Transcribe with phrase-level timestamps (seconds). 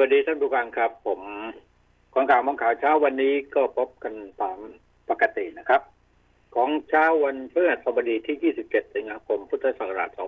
[0.00, 1.20] วัสดีท่านผู้ฟังครับ ผม
[2.14, 4.58] ของข่าวมองข่าวเช้าวันนี้ก็พบกันตาม
[5.10, 5.82] ปกตินะครับ
[6.54, 10.18] ของเช้าวันพฤหัสบดีที่ 27 สิงหาคม พุทธศักราช 2563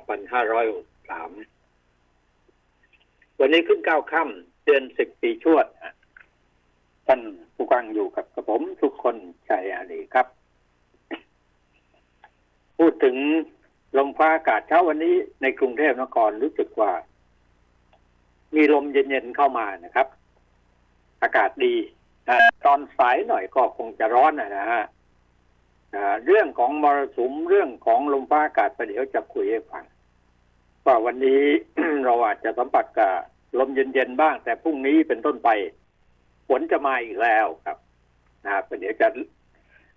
[3.41, 5.67] วันนี้ขึ้นเก้าค่ำเดือน 10 ปีชวด
[7.07, 7.21] ท่าน
[7.55, 9.17] ผู้ฟังอยู่กับกระผมทุกคน
[9.49, 10.27] ชัยอาลีครับ
[12.79, 13.17] พูดถึง
[13.97, 16.93] ลมฟ้าอากาศเช้าวันนี้ในกรุงเทพนครรู้สึกว่า
[18.55, 20.07] มีลมเย็นๆเข้ามานะครับ
[21.23, 21.75] อากาศดี
[22.67, 24.85] ตอนสายหน่อยก็คงจะร้อนนะฮะ
[26.25, 29.85] เรื่องของมรสุมเรื่องของลมฟ้าอากาศประเดี๋ยวจะคุยให้ฟัง
[30.87, 31.43] ว่าวันนี้
[32.05, 33.13] เราอาจจะสัมผัสกับ
[33.59, 35.49] ลมเย็นๆบ้าง แต่พรุ่งนี้เป็นต้นไป
[36.49, 37.79] ฝนจะมาอีกแล้วครับ
[38.45, 39.09] นะประเดี๋ยวจะ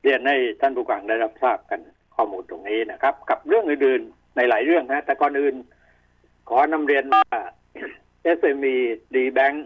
[0.04, 1.80] เรียนให้ท่านผู้ฟังได้รับทราบกัน
[2.16, 5.56] ข้อมูลตรงนี้นะครับ กับเรื่องอื่นๆในหลายเรื่องนะแต่ก่อนอื่น
[6.50, 7.26] ขอนำเรียนว่า
[8.38, 8.76] SME
[9.16, 9.58] D Bank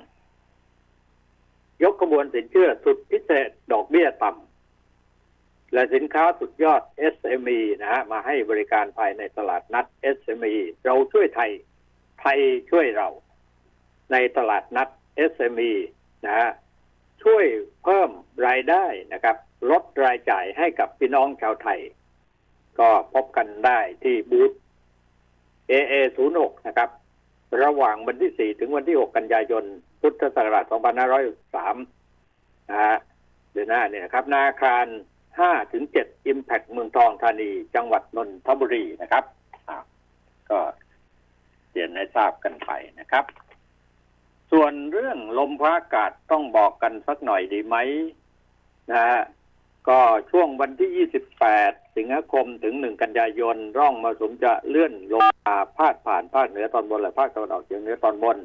[1.83, 6.81] ยกขบวนสินเชื่อสุดพิเศษดอกเบี้ยต่ำและสินค้าสุดยอด
[7.15, 9.85] SME นะฮะมาให้บริการภายในตลาดนัด
[10.17, 11.51] SME เราช่วยไทย
[12.21, 12.39] ไทย
[12.71, 13.09] ช่วยเรา
[14.11, 14.89] ในตลาดนัด
[15.31, 15.71] SME
[16.25, 16.49] นะฮะ
[17.23, 17.45] ช่วย
[17.83, 18.09] เพิ่ม
[18.47, 19.37] รายได้นะครับ
[19.71, 21.79] ลดรายจ่ายให้กับพี่น้องชาวไทย
[22.79, 24.51] ก็พบกันได้ที่บูธ
[25.69, 26.89] AA06 นะครับ
[27.63, 29.63] ระหว่างวันที่ 4 ถึงวันที่ 6 กันยายน
[30.01, 30.65] พุทธศักราช
[32.07, 32.97] 2563นะฮะ
[33.51, 34.87] เดือนหน้าเนี่ยครับ นาคาร
[35.29, 39.23] 5 ถึง 7 Impact เมืองทองธานี จังหวัดนนทบุรีนะครับ
[40.49, 40.59] ก็
[41.71, 43.25] เรียนให้ทราบกันไปนะครับ
[44.51, 47.75] ส่วนเรื่องลมพัดอากาศต้องบอกกันสักหน่อยดีไหม
[48.91, 49.19] นะฮะ
[49.89, 49.99] ก็
[50.31, 51.07] ช่วงวันที่
[51.43, 55.21] 28 สิงหาคมถึง 1 กันยายน ร่องมาสมจะเลื่อนลง
[55.77, 58.37] พาดผ่านภาคเหนือตอนบนและภาคตะวันออกเฉียงเหนือตอนบน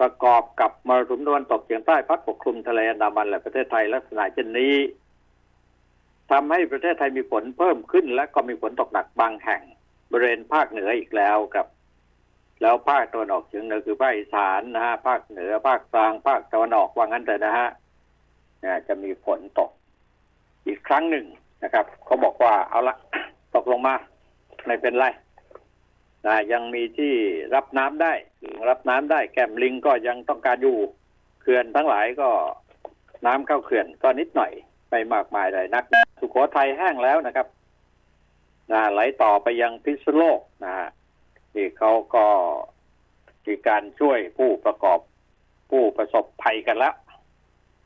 [0.00, 4.74] ประกอบกับมรสุมตะวันตกเฉียงใต้พัดปกคลุมทะเลอันดามันและประเทศไทยลักษณะเช่นนี้
[6.30, 9.62] ทำให้ประเทศไทยมีฝนเพิ่มขึ้น และก็มีฝนตกหนักบางแห่ง
[10.10, 11.66] บริเวณภาคเหนืออีกแล้วครับ
[12.62, 17.68] แล้วภาคตะวันออกเฉียงเหนือคือภาคอีสานนะฮะภาคเหนือภาคกลางภาคตะวันออกว่างั้นแต่นะฮะ
[18.88, 19.70] จะมีฝนตก
[20.66, 21.26] อีกครั้งหนึ่ง
[21.62, 22.96] นะครับเขาบอกว่าเอาละ
[23.54, 23.94] ตกลงมา
[24.66, 25.06] ไม่เป็นไร
[26.26, 27.14] นะยังมีที่
[27.54, 28.12] รับน้ำได้
[28.68, 30.78] รับน้ำได้ แก้มลิงก็ยังต้องการอยู่
[31.40, 32.30] เขื่อนทั้งหลายก็
[33.26, 34.52] น้ำเข้าเขื่อนก็นิดหน่อย
[34.88, 35.84] ไม่มากมายเลยนัก
[36.20, 37.46] สุโขทัยแห้งแล้วนะครับ
[38.72, 40.88] นะไหลต่อไปยังพิษณุโลกนะฮะ
[41.52, 42.26] ที่เขาก็
[43.46, 44.98] มีการช่วยผู้ประกอบ
[45.70, 46.94] ผู้ประสบภัยกันแล้ว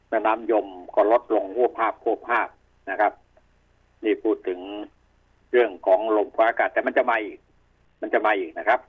[0.09, 2.49] แม่น้ำยมก็ลดลงหัวภาพหัวภาพ
[2.91, 3.13] นะครับ
[4.05, 4.61] นี่พูดถึง
[5.51, 7.39] เรื่องของลมฟ้าอากาศแต่มันจะมาอีก
[8.05, 8.81] มันจะมาอีกนะครับ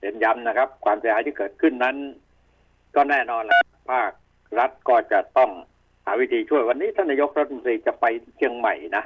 [0.00, 1.96] เน้นย้ำนะครับ ความเสียหายที่เกิดขึ้นนั้น
[2.96, 3.60] ก็แน่นอนแหละ
[3.90, 4.12] ภาค
[4.58, 5.50] รัฐก็จะต้อง
[6.04, 8.04] หาวิธีช่วยวันนี้ท่านนายกรัฐมนตรีจะไป
[8.36, 9.04] เชียงใหม่นะ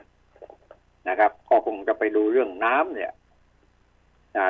[1.09, 3.13] นะครับ ก็คงจะไปดูเรื่องน้ำเนี่ย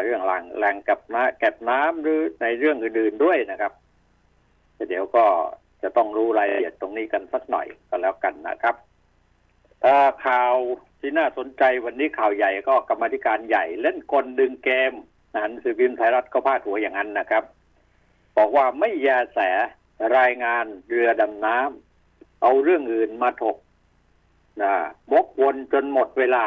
[0.04, 3.72] เรื่องแหล่งแหล่งกับน้ำเก็บน้ำหรือในเรื่องอื่นๆด้วยนะครับ
[4.88, 5.25] เดี๋ยวก็
[5.82, 8.76] จะต้องรู้รายละเอียดตรงนี้กันสักหน่อยก็แล้วกันนะครับ
[10.25, 10.54] ข่าว
[11.00, 14.92] ที่น่าสนใจวันนี้ข่าวใหญ่ก็กรรมธิการใหญ่ เล่นกลดึงเกม
[15.32, 17.44] หนังสือพิมพ์ไทยรัฐก็พาดหัวอย่างนั้นนะครับ
[18.36, 19.38] บอกว่าไม่ยาแส
[20.19, 23.56] รายงานเรือดำน้ำเอาเรื่องอื่นมาถก
[24.62, 24.75] นะ
[25.10, 26.47] บกวนจนหมดเวลา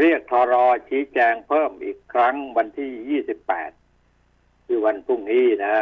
[0.00, 3.22] เรียกทรอชี้แจงเพิ่มอีกครั้งวันที่
[3.88, 5.76] 28 คือวันพรุ่งนี้นะ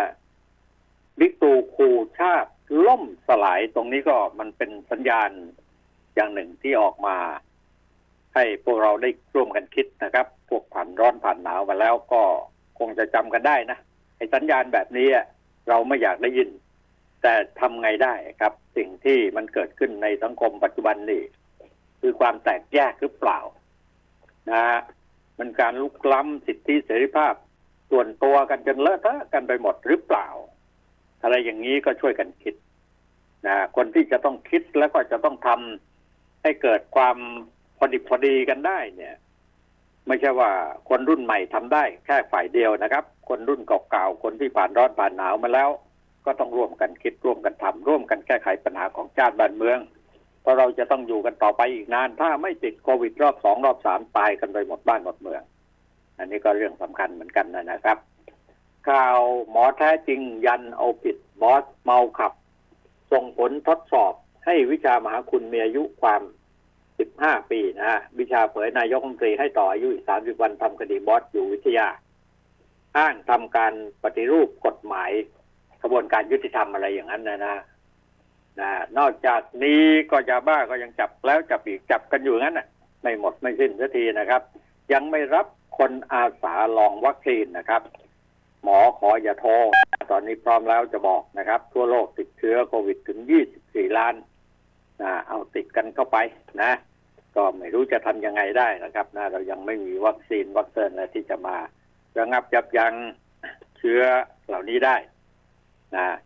[1.19, 2.51] บิ๊กตู่ขู่ชาติ
[2.87, 5.31] ล่มสลายตรงนี้ก็มันเป็นสัญญาณ
[6.15, 7.17] อย่างหนึ่งที่ออกมา
[8.34, 12.23] ให้พวกเราได้ร่วมกันคิดนะครับ พวกผ่านร้อนผ่านหนาวมาแล้วก็
[12.78, 13.78] คงจะจำกันได้นะ
[14.17, 15.09] ไอ้สัญญาณแบบนี้
[15.69, 16.49] เราไม่อยากได้ยิน
[17.23, 21.23] แต่ทำไงได้ครับ สิ่งที่มันเกิดขึ้นในสังคมปัจจุบันนี่
[22.00, 23.39] คือความแตกแยกหรือเปล่า
[24.50, 24.65] นะ
[25.39, 27.34] มันการลุกล้ำสิทธิเสรีภาพ
[27.91, 30.29] ส่วนตัวกันจนเลอะเทอะกันไปหมดหรือเปล่า
[31.23, 32.55] อะไรอย่างนี้ก็ช่วยกันคิด
[33.47, 35.92] นะคนที่จะต้องคิดแล้วก็จะต้องทำ
[36.43, 37.17] ให้เกิดความ
[37.79, 39.15] พอดีพอดีกันได้เนี่ย
[40.06, 40.50] ไม่ใช่ว่า
[40.89, 45.71] คนรุ่นใหม่ทำได้แค่ฝ่ายเดียวนะครับ คนรุ่นเก่าๆคนที่ผ่านร้อนผ่านหนาวมาแล้ว
[46.27, 49.79] ก็ต้องร่วมกันคิดร่วมกันทำร่วมกันแก้ไขปัญหาของชาติบ้านเมือง
[50.43, 55.43] เพราะเราจะต้องอยู่กันต่อไปอีกนาน ถ้าไม่ติดโควิดรอบสองรอบสามตายกันไปหมดบ้านหมดเมือง
[56.19, 57.99] อันนี้ก็เรื่องสำคัญเหมือนกันนะครับ
[58.88, 59.19] ข่าว
[59.50, 62.33] หมอแท้จริงยันเอาผิดบอสเมาขับ
[63.12, 66.23] ส่งผลทดสอบ ให้วิชามหาคุณมีอายุความ
[66.87, 71.89] 15 ปีนะฮะวิชาเผยนายกรัฐมนตรีให้ต่ออายุอีก 30 วันทำคดีบอสอยู่วิทยา
[72.99, 73.73] อ้างทำการ
[74.03, 75.11] ปฏิรูปกฎหมาย
[75.83, 77.56] กระบวนการยุติธรรมอะไรอย่างนั้นนะนะ
[78.61, 82.67] นะนอกจากนี้ก็ยาบ้าก็ยังจับแล้วจับอีกจับกันอยู่งั้นน่ะ
[83.03, 84.43] ไม่หมดไม่สิ้นสักทีนะครับ
[84.93, 85.47] ยังไม่รับ
[85.79, 87.83] คนอาสาลองวัคซีนนะครับ
[88.62, 89.53] หมอขออย่าโทร
[90.11, 93.19] ตอนนี้พร้อมแล้วจะบอกนะครับ ทั่วโลกติดเชื้อโควิดถึง
[93.59, 94.15] 24 ล้าน
[95.02, 96.16] นะเอาติดกันเข้าไป
[96.62, 96.72] นะ
[97.37, 101.56] ก็ไม่รู้จะทำยังไงได้นะครับนะเรายังไม่มีวัคซีนวัคซีนอะไรที่จะมา
[102.19, 102.94] ระงับยับยั้ง
[103.78, 104.02] เชื้อ
[104.46, 104.96] เหล่านี้ได้
[105.94, 106.16] นะ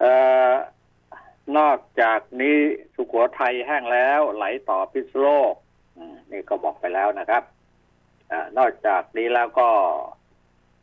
[0.00, 0.12] เอ่
[0.50, 0.52] อ
[1.58, 2.56] นอกจากนี้
[2.94, 5.54] สุโขทัยแห้งแล้ว ไหลต่อพิษโลก
[6.30, 7.42] นี่ก็บอกไปแล้วนะครับ
[8.30, 9.68] อนอกจากนี้แล้วก็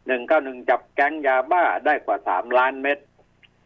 [0.08, 2.98] หนึ่งเก้าหนึ่งจับแก๊งยาบ้าได้กว่าสามล้านเม็ด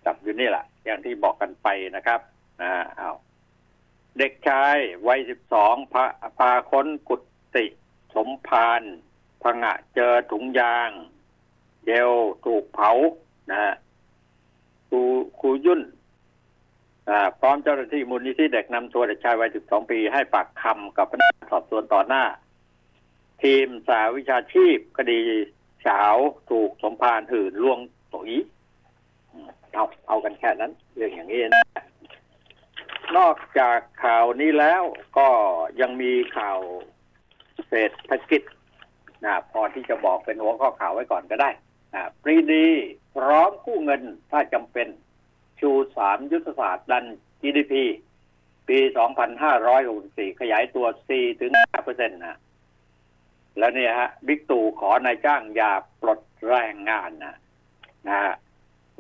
[0.06, 2.19] จับอยู่นี่แหละ อย่างที่บอกกันไปนะครับ
[2.62, 3.12] อ่าเอา
[4.18, 4.78] เด็กชาย
[5.08, 6.06] วัยสิบสองพา
[6.38, 7.16] พาค้นกุ
[7.56, 7.66] ฏิ
[8.16, 8.82] สมพาน
[9.42, 10.90] พังะเจอถุงยาง
[11.86, 12.12] เจล
[12.46, 12.92] ถูกเผา
[13.50, 13.74] นะฮะ
[14.90, 15.02] ครู
[15.40, 15.82] ครูยุ่น
[17.10, 22.24] อ่าพร้อมเจ้าหน้าที่มูลนิธิเด็กนำตัวเด็กชายวัย 12 ปี ให้ปากคำกับพนักงานสอบสวนต่อหน้า
[23.44, 25.20] ทีมสาวิชาชีพคดี
[25.88, 26.16] สาว
[26.50, 27.80] ถูกสมภารหื่นล่วง
[28.14, 28.32] ตุ๋ย
[29.32, 31.64] อืมเอาเอากันแค่นั้น เรื่องอย่างนี้นะ
[33.18, 34.84] นอกจากข่าวนี้แล้ว
[35.18, 35.30] ก็
[35.82, 36.60] ยังมีข่าว
[37.68, 38.42] เศรษฐกิจ
[39.24, 41.50] นะพอที่จะบอกเป็นหัวข้อข่าวไว้ก่อนก็ได้
[41.94, 42.68] อ่าปรีดี
[43.16, 44.02] พร้อมกู้เงิน
[44.32, 44.88] ถ้าจำเป็น
[45.60, 47.06] ชูสามยุทธศาสตร์ดัน
[47.42, 47.74] GDP
[48.68, 48.78] ปี
[49.60, 52.40] 2564 ขยายตัว 4 ถึง5เปอร์เซ็นต์นะ
[53.58, 55.72] แล้วเนี่ยฮะบิ๊กตู่ขอนายจ้างอย่า
[56.02, 57.36] ปลดแรงงานนะ
[58.08, 58.34] นะฮะ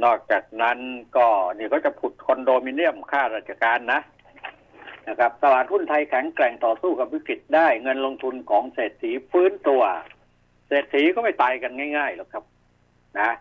[0.03, 0.77] นอกจากนั้น
[1.17, 3.99] ก็นี่ก็จะผุดคอนโดมิเนียมค่าราชการนะ
[5.07, 9.83] นะครับตลาดหุ้นไทยแข็งแกร่งต่อสู้กับวิกฤตได้เงินลงทุนของเศรษฐีฟื้นตัว
[10.67, 12.43] เศรษฐีก็ไม่ตายกันง่ายๆหรอกครับ
[13.19, 13.31] นะ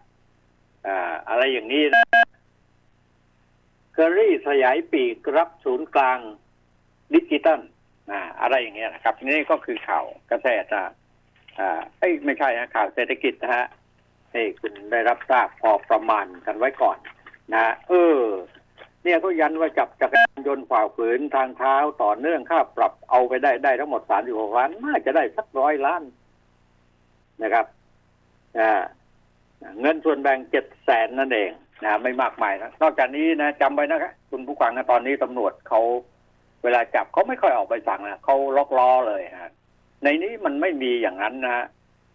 [1.28, 2.04] อะไรอย่างนี้นะ
[3.92, 6.18] เคอรี่สยายปีกรับศูนย์กลาง
[7.14, 7.60] ดิจิตัล
[8.10, 10.34] นะอะไรอย่างเงี้ยนะครับ นี่ก็คือข่าวกร
[10.72, 10.84] อะ
[11.60, 13.66] อ่าอ้ไม่ใช่นะข่าวเศรษฐกิจนะฮะ
[14.32, 16.98] ให้คุณได้รับทราบพอประมาณกันไว้ก่อน
[17.54, 18.20] นะเออ
[19.02, 26.02] เนี่ยเขายันว่าจับจักรยานยนต์ฝ่าฝืนทางเท้าต่อเนื่องค่าปรับเอาไปได้ได้ทั้งหมดสามสิบหกล้านน่าจะได้สักร้อยล้าน
[27.42, 27.66] นะครับ
[28.58, 28.72] อ่า
[29.80, 31.50] เงินส่วนแบ่งเจ็ดแสนนั่นเอง
[31.84, 35.80] นะไม่มากมายนะนอกจากนี้นะจำไว้นะครับคุณผู้ฟังนะตอนนี้ตำรวจเขา
[36.62, 39.52] เวลาจับเขาไม่ค่อยออกใบสั่งนะเขาล็อกล้อเลยฮะ
[40.04, 41.66] ในนี้มันไม่มีอย่างนั้นนะ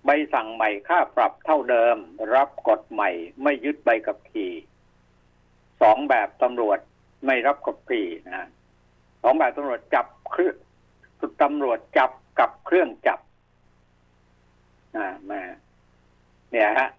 [0.06, 1.98] ใบสั่งใหม่ค่าปรับเท่าเดิม
[2.36, 3.10] รับกฎใหม่
[3.44, 4.52] ไม่ยึดใบขับขี่
[5.82, 6.80] สองแบบตำรวจ
[7.26, 8.48] ไม่รับกฎขี่นะ
[9.24, 10.56] สองแบบตำรวจจับเครื่อง
[11.42, 13.20] ตำรวจจับกับเครื่องจับ
[14.96, 15.42] อ่าม่
[16.52, 16.90] เนี่ยฮะ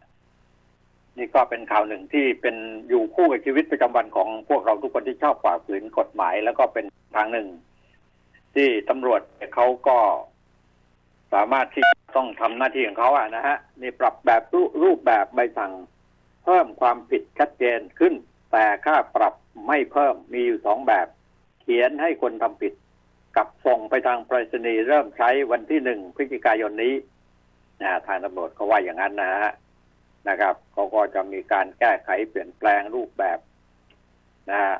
[1.18, 2.56] นี่ก็เป็นข่าวหนึ่งที่เป็น
[2.88, 6.84] อยู่คู่กับชีวิตประจำวันของพวกเราทุกคนที่ชอบฝ่าฝืนกฎหมาย แล้วก็เป็น
[7.16, 7.48] ทางหนึ่ง
[8.54, 9.20] ที่ตำรวจ
[9.54, 9.98] เขาก็
[11.34, 11.84] สามารถที่
[12.16, 14.42] ต้องทำหน้าที่ของเขาอะนะฮะนี่ปรับแบบ
[14.82, 15.72] รูปแบบใบสั่ง
[16.44, 18.14] เพิ่มความผิดชัดเจนขึ้น
[18.52, 19.34] แต่ค่าปรับ
[19.66, 21.06] ไม่เพิ่มมีอยู่สองแบบ
[21.62, 22.72] เขียนให้คนทำผิด
[23.36, 26.94] กับส่งไปทางไปรษณีย์เริ่มใช้วันที่หนึ่งพฤศจิกายนนี้
[27.80, 29.52] นะทางตำรวจเขาว่าอย่างนั้นนะฮะ
[30.28, 33.38] นะครับเขาก็จะมีการแก้ไขเปลี่ยนแปลงรูปแบบ
[34.50, 34.76] นะฮะ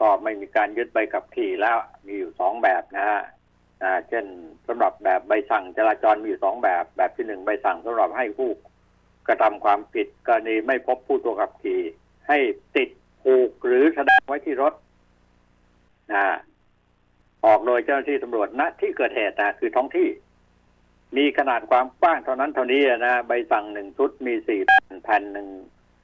[0.00, 3.20] ก็ไม่มีการยึดใบขับขี่แล้วมีอยู่สองแบบนะฮะ
[4.08, 4.26] เช่น
[4.68, 8.50] สำหรับแบบใบสั่งจราจรมีอยู่สองแบบ แบบที่หนึ่งใบสั่งสำหรับให้ผู้
[9.26, 11.80] กระทำความผิดกรณีไม่พบผู้ตัวขับขี่
[12.28, 12.38] ให้
[12.76, 12.88] ติด
[13.22, 14.74] ผูกหรือแสดงไว้ที่รถ
[16.12, 16.24] นะ
[17.44, 20.08] ออกโดยเจ้าหน้าที่ตำรวจณที่เกิดเหตุนะคือท้องที่
[21.16, 24.60] มีขนาดความกว้างเท่านั้นเท่านี้นะใบสั่งหนึ่งชุดมีสี่
[25.04, 25.48] แผ่นหนึ่ง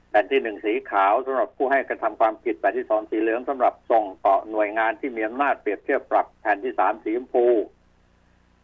[0.09, 7.45] แผ่นที่หนึ่งสีขาวสำหรับผู้ให้กระทำความผิดแผ่นที่สองสีเหลืองสำหรับส่งต่อหน่วยงานที่มีอำนาจเปรียบเทียบปรับแผ่นที่สามสีชมพู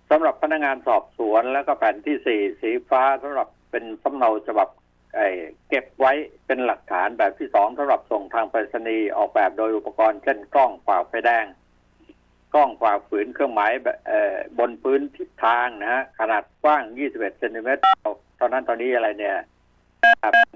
[0.09, 4.67] สำหรับพนักงานสอบสวนแล้วก็แผ่นที่สี่สีฟ้าสำหรับเป็นสำเนาฉบับ
[5.69, 6.11] เก็บไว้
[6.45, 11.45] เป็นหลักฐานแบบที่สองสำหรับส่งทางไปรษณีย์ออกแบบโดยอุปกรณ์เช่นกล้องฝ่าไฟแดง
[12.53, 13.71] กล้องฝ่าฝืนเครื่องหมาย
[14.59, 17.81] บนพื้นทิศทางนะฮะขนาดกว้าง 21เซนติเมตร
[18.39, 19.37] ตอนนั้นตอนนี้อะไรเนี่ย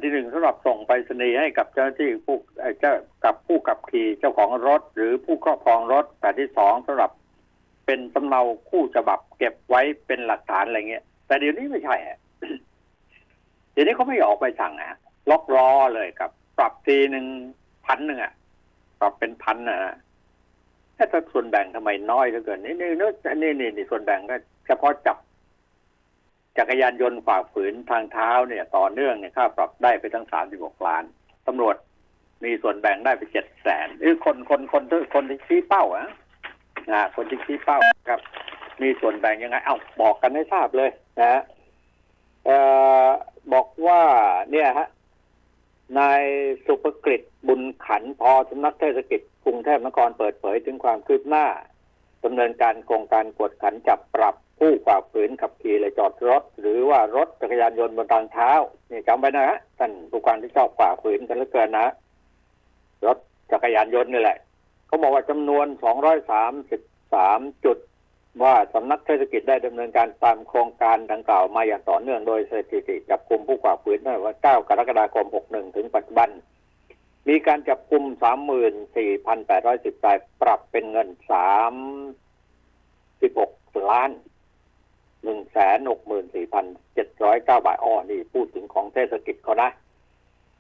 [0.01, 2.38] ที่หนึ่งสำหรับส่งไปรษณีย์ให้กับเจ้าหน้าที่ผู้
[2.80, 2.94] เจ้า
[3.25, 7.12] กับผู้ขับขี่เจ้าของรถ หรือผู้ครอบครองรถแต่ที่สองสำหรับ
[7.86, 11.96] เป็นสำเนาคู่ฉบับเก็บไว้เป็นหลักฐานอะไรเงี้ย แต่เดี๋ยวนี้ไม่ใช่
[13.72, 14.98] เดี๋ยวนี้เขาไม่ออกไปสั่งนะฮะ
[15.30, 17.25] ล็อกล้อเลยกับ ปรับทีหนึ่ง
[17.86, 18.34] พันหนึ่งอะ
[19.00, 19.96] ปรับเป็นพันนะฮะ
[20.98, 22.92] ถ้าส่วนแบ่งทำไมน้อยเหลือเกินนี่นี่
[23.42, 24.36] นี่นี่ส่วนแบ่งก็
[24.68, 25.18] เฉพาะจับ
[26.57, 31.03] จักรยานยนต์ฝ่าฝืนทางเท้าเนี่ย ต่อเนื่องเนี่ยค่าปรับได้ไปทั้งสามสิบหกล้าน
[31.47, 31.75] ตำรวจ
[32.43, 36.09] มีส่วนแบ่งได้ไปเจ็ดแสนหรือคนคนคนคนคนที่ชี้เป้าอะ
[36.91, 38.21] นะคนที่ชี้เป้าครับ
[38.81, 41.41] มีส่วนแบ่งยังไง เอ้าบอกกันให้ทราบเลยนะฮะ
[42.45, 42.57] เอ่
[43.07, 43.09] อ
[43.53, 44.01] บอกว่า
[44.51, 44.87] เนี่ยฮะ
[45.99, 46.23] นาย
[46.65, 51.45] สุภกฤษบุญขันพอสำนักเทศกิจกรุงเทพมนครเปิดเผยถึงความคืบหน้า
[52.23, 58.51] ดำเนินการโครงการกวดขันจับปรับ ผู้ฝ่าฝืนขับขี่และจอดรถ หรือว่ารถจักรยานยนต์บนทางเท้า
[58.91, 61.87] นี่จำไว้นะฮะท่านผู้การที่ชอบฝ่าฝืนกันเหลือเกินนะ
[63.05, 63.17] รถ
[63.51, 64.37] จักรยานยนต์นี่แหละ
[64.87, 65.65] เขาบอกว่าจำนวน
[66.45, 67.77] 233จุด
[68.43, 76.29] ว่าสำนักเทศกิจได้ดำเนินการตามโครงการดังกล่าวมาอย่างต่อเนื่องโดยสถิติจับกลุ่มผู้ฝ่าฝืนตั้งแต่วัน9กรกฎาคม 61 ถึงปัจจุบัน
[77.27, 78.03] มีการจับกลุ่ม
[78.85, 81.27] 34,810รายปรับเป็นเงิน36
[83.91, 84.09] ล้าน
[85.25, 89.69] 164,709บาทอ้อนี่พูดถึงของเทศกิจเขานะ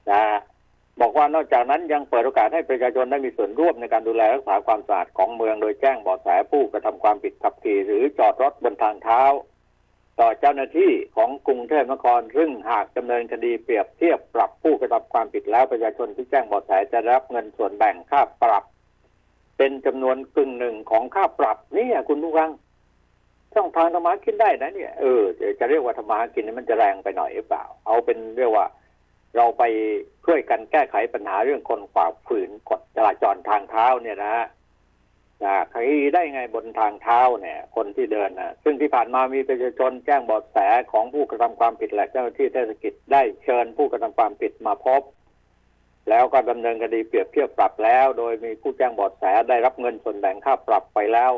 [0.09, 0.21] นะ
[1.01, 9.21] บอกว่านอกจากนั้นยังเปิดโอกาสให้ประชาชนได้มีส่วนร่วมในการดูแลรักษาความสะอาดของเมืองโดยแจ้งเบาะแสผู้กระทำความผิดขับขี่หรือจอดรถบนทางเท้า
[10.19, 18.63] ต่อเจ้าหน้าที่ของกรุงเทพมหานครซึ่งหากดำเนินคดีเปรียบเทียบปรับผู้กระทำความผิดแล้วประชาชนที่แจ้งเบาะแสจะรับเงินส่วนแบ่งค่าปรับ
[19.57, 22.49] เป็นจำนวนกึ่งหนึ่งของค่าปรับนี่คุณผู้ฟัง
[23.53, 25.23] ช่องทางธรรมากินได้นะเนี่ยเออ
[25.59, 28.65] จะเรียกว่าธรรมากินนี่มันจะแรงไปหน่อยหรือเปล่า เอาเป็นเรียกว่า
[29.35, 29.63] เราไป
[30.25, 34.45] ช่วยกันแก้ไขปัญหาเรื่องคนฝ่าฝืนกฎจราจรทางเท้าเนี่ยนะฮะ
[35.43, 35.79] นะใคร
[36.13, 40.57] ได้ไงบนทางเท้าเนี่ย คนที่เดินนะซึ่งที่ผ่านมามีประชาชนแจ้งเบาะแส
[40.91, 45.01] ของผู้กระทำความผิดและเจ้าหน้าที่เทศกิจได้เชิญผู้กระทำความผิดมาพบ
[46.09, 51.31] แล้วก็ดำเนินคดีเปรียบเทียบปรับแล้ว โดยมีผู้แจ้งเบาะแสได้รับเงินส่วนแบ่งค่าปรับไปแล้ว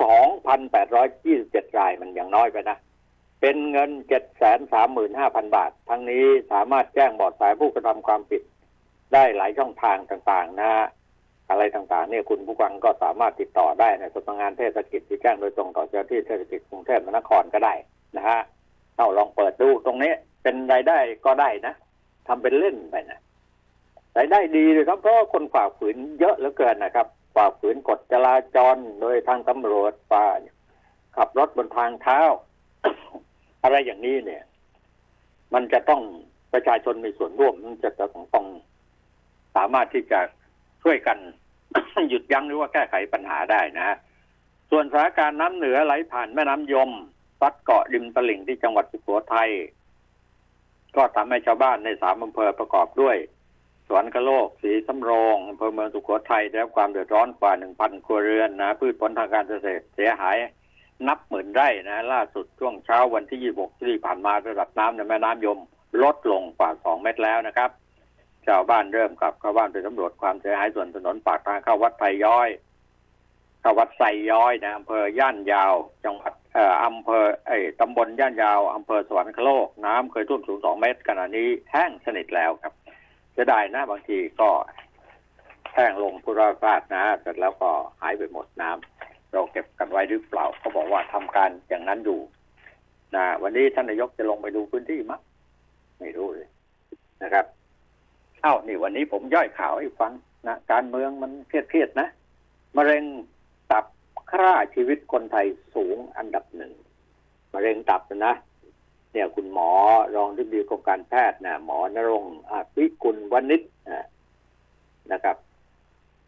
[0.00, 2.78] 2,827 รายมันอย่างน้อยไปนะ
[3.40, 3.90] เป็นเงิน
[4.72, 8.42] 735,000 บาท ทั้งนี้สามารถแจ้งเบาะแสผู้กระทำความผิด
[9.12, 10.70] ได้หลายช่องทางต่างๆ นะ
[11.50, 17.74] อะไรต่างๆเนี่ยคุณผู้ฟังก็สามารถติดต่อได้ในสำนักงานเทศกิจที่แจ้งโดยตรงต่อเจ้าที่เทศกิจกรุงเทพมหานครก็ได้
[18.16, 18.40] นะฮะ
[18.96, 20.12] เอาลองเปิดดูตรงนี้
[20.42, 21.74] เป็นรายได้ก็ได้นะ
[22.26, 23.20] ทำเป็นเล่นไปนะ
[24.18, 27.06] รายได้ดีเลยครับเพราะคนฝ่าฝืนเยอะเหลือเกินนะครับ
[27.36, 30.26] ฝ่าฝืนกฎจราจรโดยทางตำรวจฝ่า
[31.16, 32.20] ขับรถบนทางเท้า
[33.62, 34.44] อะไรอย่างนี้เนี่ย
[35.54, 36.02] มันจะต้อง
[36.52, 38.46] ประชาชนมีส่วนร่วมมันจะต้องต้อง
[39.56, 40.20] สามารถที่จะ
[40.82, 41.18] ช่วยกัน
[42.08, 43.96] หยุดยั้งหรือว่าแก้ไขปัญหาได้นะ
[44.70, 46.90] ส่วนสถานการณ์น้ำเหนือไหลผ่านแม่น้ำยม
[47.40, 49.50] ซัดเกาะริมตลิ่งที่จังหวัดสุโขทัย
[50.96, 53.16] ก็ทำให้ชาวบ้านในสามอำเภอประกอบด้วย
[53.88, 60.36] สวนกะโลกสีสำโรงอำเภอเมืองสุขโขทัยได้รับความเดือดร้อนกว่าหนึ่งพันครัวเรือนนะพืชผลทางการเกษตรเสียหาย
[61.08, 65.58] นับหมื่นไร่นะ ล่าสุดช่วงเช้าวันที่ 26 ที่ผ่านมาระดับน้ำในแม่น้ำยม
[66.02, 67.70] ลดลงกว่า 2 เมตรแล้วนะครับ
[68.46, 72.48] ชาวบ้านเริ่มกลับเข้าบ้านไปสำรวจความเสียหายส่วนถนนปากทางเข้าวัดไผ่ย้อย
[73.60, 75.74] เข้าวัดไซย้อยนะอำเภอย่านยาว
[76.04, 82.72] จังหวัดเอ่ออำเภอไอ้ตำบลย่านยาวอำเภอสวรรคโลกน้ำเคยท่วมสูง 2 เมตรขณะนี้แห้งสนิทแล้วครับ
[83.36, 84.50] เสียดายนะบางทีก็
[85.74, 92.20] แห้งลงพุราราดนะเสร็จแล้วก็หายไปหมดน้ำเราเก็บกันไว้หรือเปล่าเขาบอกว่าทำการอย่างนั้นอยู่
[93.14, 95.20] นะวันนี้ท่านนายกจะลงไปดูพื้นที่มั้ย
[96.00, 96.48] ไม่รู้เลย
[97.22, 97.46] นะครับ
[98.42, 100.12] เอ้านี่วันนี้ผมย่อยข่าวให้ฟัง
[100.46, 102.08] นะการเมืองมันเครียดๆนะ
[102.76, 103.04] มะเร็ง
[103.72, 103.84] ตับ
[104.32, 106.72] ฆ่าชีวิตคนไทยสูงอันดับหนึ่ง
[107.54, 108.34] มะเร็งตับนะ
[109.16, 109.70] เนี่ยคุณหมอ
[110.16, 113.62] รองที่ดีกรมการแพทย์นะหมอนรงค์อาภิกุลวณิช
[115.12, 115.36] นะครับ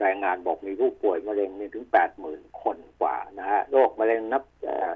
[0.04, 4.92] รายงานบอกมีผู้ป่วยมะเร็งนี่ถึงแปดหมื่นคนกว่านะฮะโรคมะเร็งนับเอ่อ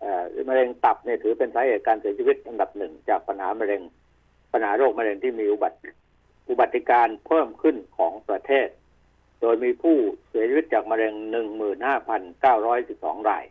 [0.00, 3.82] เอ่อมะเร็งตับเนี่ยถือเป็นสาเหตุการเสียชีวิตอันดับหนึ่งจากปัญหามะเร็ง
[4.52, 5.90] ปัญหาโรคมะเร็งที่มีอุบัติ
[6.48, 8.68] อุบัติการเพิ่มขึ้นของประเทศ
[9.40, 9.96] โดยมีผู้
[10.28, 13.44] เสียชีวิตจากมะเร็งหนึ่งหมื่นห้าพันเก้าร้อยสิบสองราย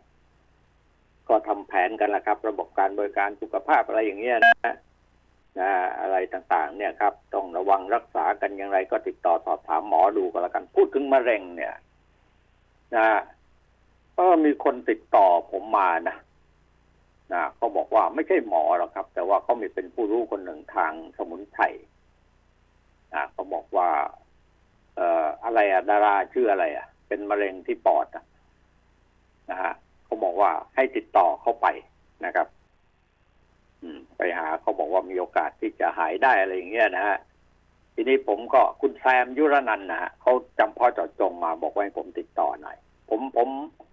[1.28, 4.74] ก็ทำแผนกันละครับ ระบบการบริการสุขภาพอะไรอย่างเงี้ยนะ
[5.60, 11.74] นะอะไรต่างๆ เนี่ยครับ ต้องระวังรักษากันอย่างไร ก็ติดต่อสอบถามหมอดูก็แล้วกัน พูดถึงมะเร็งเนี่ย
[12.96, 13.08] นะ
[14.18, 16.16] ก็มีคนติดต่อผมมานะ
[17.32, 21.62] นะเขาบอกว่าไม่ใช่หมอหรอกครับ แต่ว่าเขามีเป็นผู้รู้คนหนึ่งทางสมุนไพร
[23.14, 23.88] นะเขาบอกว่า
[24.96, 28.24] เอ่ออะไรอะดาราชื่ออะไรอะเป็นมะเร็งที่ปอดอะ
[29.50, 29.72] นะฮะ
[30.06, 31.66] เขาบอกว่าให้ติดต่อเข้าไป
[32.24, 32.46] นะครับ
[33.82, 37.18] อืม ไปหาเขาบอกว่ามีโอกาสที่จะหายได้อะไรอย่างเงี้ยนะฮะ
[37.94, 42.76] ทีนี้ผมก็คุณแซมยุรนันนะฮะเขาจำพ่อจอดจงมาบอกว่าให้ผมติดต่อหน่อย
[43.10, 43.48] ผมผม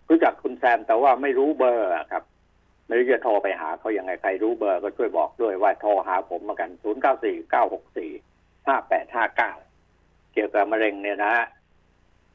[0.10, 2.24] รู้จักคุณแซมแต่ว่าไม่รู้เบอร์ครับ
[2.88, 8.12] ไม่รู้จะโทรไปหาเขายังไงใครรู้เบอร์ก็ช่วยบอกด้วยว่าโทรหาผมมากันศูนย์เก้าสี่เก้าหกสี่
[8.68, 9.52] ห้าแปดห้าเก้า
[10.34, 11.46] เกี่ยวกับมะเร็งเนี่ยนะฮะ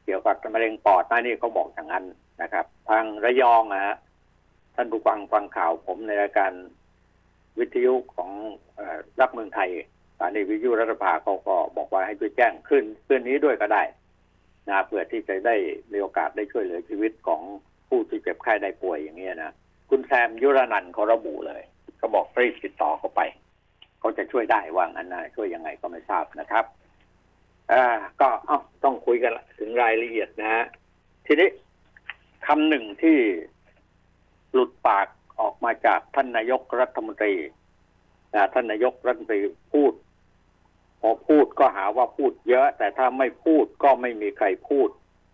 [0.05, 2.05] เกี่ยวกับมะเร็งปอดนะนี่เขาบอกอย่างนั้น
[2.41, 3.95] นะครับ ทางระยองนะฮะ
[4.75, 6.51] ท่านผู้ฟังฟังข่าวผมในรายการ
[7.59, 8.29] วิทยุของ
[8.77, 8.79] อ
[9.19, 9.69] รักเมืองไทย
[10.17, 13.83] สถานีวิทยุรัฐภาเขาก็บอกว่าให้ช่วยแจ้งขึ้นขึ้นนี้ด้วยก็ได้
[14.67, 15.55] นะเพื่อที่จะได้
[15.91, 17.41] มีโอกาสได้ช่วยเหลือชีวิตของ
[17.87, 19.53] ผู้ที่เจ็บไข้ได้ป่วยอย่างเงี้ยนะ
[19.89, 21.61] คุณแซมยุรนันเขาระบุเลย
[21.97, 23.21] เขาบอกรีบติดต่อเขาไป
[23.99, 26.65] เขาจะช่วยได้ว่างั้นนะช่วยยังไงก็ไม่ทราบนะครับ
[27.71, 27.85] อ่า
[28.21, 30.65] ก็เอ้าต้องคุยกันถึงรายละเอียดนะฮะ
[31.25, 31.49] ทีนี้
[32.45, 33.17] คำหนึ่งที่
[34.53, 35.07] หลุดปาก
[35.39, 37.35] ออกมาจากท่านนายกรัฐมนตรี
[38.33, 39.41] นะท่านนายกรัฐมนตรี
[39.73, 39.93] พูด
[41.01, 44.89] พอพูดก็หาว่าพูดเยอะ แต่ถ้าไม่พูดก็ไม่มีใครพูด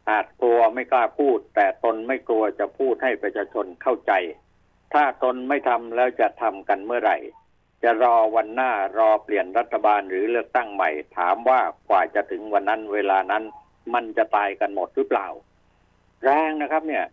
[0.10, 4.12] อาจกลัวไม่กล้าพูด แต่ตนไม่กลัวจะพูดให้ประชาชนเข้าใจ
[4.94, 7.18] ถ้าตนไม่ทำแล้วจะทำกันเมื่อไหร่
[7.84, 13.44] จะรอวันหน้ารอเปลี่ยนรัฐบาลหรือเลือกตั้งใหม่ ถามว่ากว่าจะถึงวันนั้นเวลานั้น
[13.94, 15.28] มันจะตายกันหมดหรือเปล่า
[16.24, 17.06] แรงนะครับ เนี่ย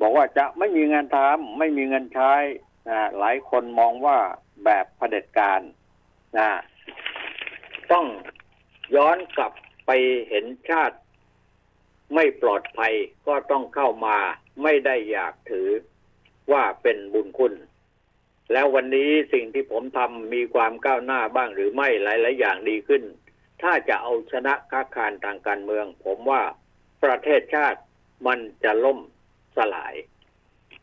[0.00, 2.32] บอกว่าจะไม่มีงานทำไม่มีเงินใช้
[2.88, 4.18] นะหลายคนมองว่า
[4.64, 5.60] แบบเผด็จการ
[6.38, 6.50] นะ
[7.92, 8.06] ต้อง
[8.96, 9.52] ย้อนกลับ
[9.86, 9.90] ไป
[10.28, 10.96] เห็นชาติ
[12.14, 12.94] ไม่ปลอดภัย
[13.26, 14.18] ก็ต้องเข้ามา
[14.62, 15.68] ไม่ได้อยากถือ
[16.52, 17.54] ว่าเป็นบุญคุณ
[18.52, 23.02] แล้ววันนี้สิ่งที่ผมทำมีความก้าวหน้าบ้างหรือไม่หลาย ๆ อย่างดีขึ้น
[23.62, 26.42] ถ้าจะเอาชนะค้าคารทางการเมือง ผมว่า
[27.04, 27.80] ประเทศชาติ
[28.26, 28.98] มันจะล่ม
[29.56, 29.94] สลาย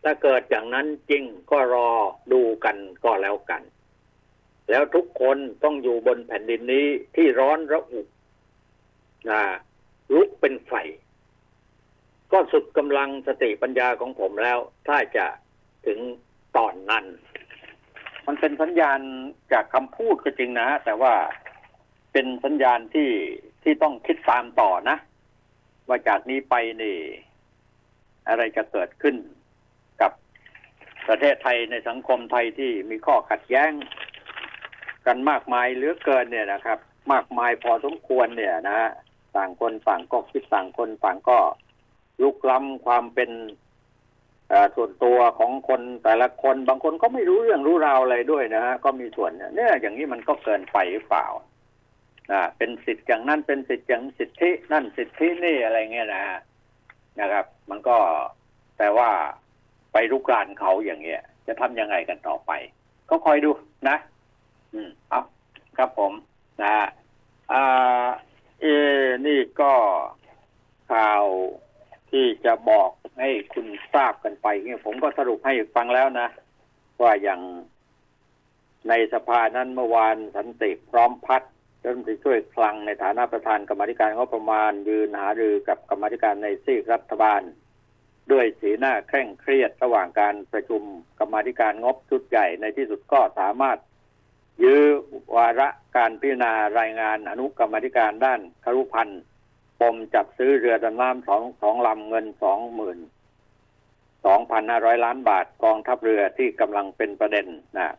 [0.03, 1.89] ถ้าเกิดอย่างนั้นจริงก็รอ
[2.33, 3.61] ดูกันก็แล้วกัน
[4.69, 8.01] แล้วทุกคนต้องอยู่บนแผ่นดินนี้ที่ร้อนระอุ
[9.29, 9.41] นะ
[10.13, 10.73] ลุกเป็นไฟ
[12.31, 15.25] ก็สุดกำลังสติปัญญาของผมแล้ว ถ้าจะ
[15.85, 15.99] ถึง
[16.57, 17.05] ตอนนั้น
[18.27, 18.99] มันเป็นสัญญาณ
[19.53, 21.13] จากคำพูดก็จริงนะ แต่ว่า
[22.11, 23.09] เป็นสัญญาณที่
[23.63, 24.97] ที่ต้องคิดตามต่อนะ
[25.87, 26.97] ว่าจากนี้ไปนี่
[28.27, 29.15] อะไรจะเกิดขึ้น
[30.01, 30.11] กับ
[31.07, 33.71] ประเทศไทยในสังคมไทยที่มีข้อขัดแย้ง
[35.05, 36.79] กันมากมายเหลือเกินเนี่ยนะครับ
[37.11, 38.89] มากมายพอสมควรเนี่ยนะฮะ
[39.35, 41.39] ต่างคนต่างก็คิดต่างคนต่างก็
[42.21, 43.31] ลุกล้ำความเป็น
[44.51, 51.25] อ่อส่วนตัวของคนแต่ละคนบางคนก็ไม่รู้เรื่องรู้ราวอะไรด้วยนะฮะก็มีส่วนเนี่ยอย่างนี้มันก็เกินไปหรือเปล่า
[52.31, 56.39] นะเป็นสิทธิ์อย่างนั้นเป็นสิทธิ์อย่างสิทธินั่นสิทธินี่อะไรเงี้ยนะฮะ
[57.21, 57.97] นะครับ มันก็
[58.77, 59.09] แต่ว่า
[59.93, 62.51] ไปลุกรานเขาอย่างเงี้ย จะทำยังไงกันต่อไป
[63.09, 63.51] ก็คอยดู
[63.89, 63.97] นะ
[64.73, 65.21] อืมเอา
[65.77, 66.13] ครับผม
[66.61, 66.87] นะฮะ
[67.51, 68.07] อ่า
[68.61, 68.65] เอ
[69.27, 69.73] นี่ก็
[70.91, 71.23] ข่าว
[72.11, 76.27] ที่จะบอกให้คุณทราบกันไปเนี่ยผมก็สรุปให้ฟังแล้วนะ
[77.01, 77.41] ว่าอย่าง
[78.89, 87.41] ในสภานั้นเมื่อวานสันติพร้อมพัฒน์ รัฐมนตรีช่วยคลังในฐานะประธานกรรมธิการงบประมาณยืนหารือกับกรรมธิการในซีกรัฐบาล
[88.31, 90.81] ด้วยสีหน้าเคร่งเครียดระหว่างการประชุม
[91.19, 93.77] กรรมธิการงบชุดใหญ่ในที่สุดก็สามารถ
[94.63, 94.83] ยื้อ
[95.35, 99.21] วาระการพิจารณารายงานอนุกรรมธิการด้านครุพันธ์
[99.81, 102.99] ปมจัดซื้อเรือดำน้ำสองสองลำเงินสองหมื่น
[104.25, 107.89] สองพันห้าร้อยล้านบาทกองทัพเรือที่กำลังเป็นประเด็นนะ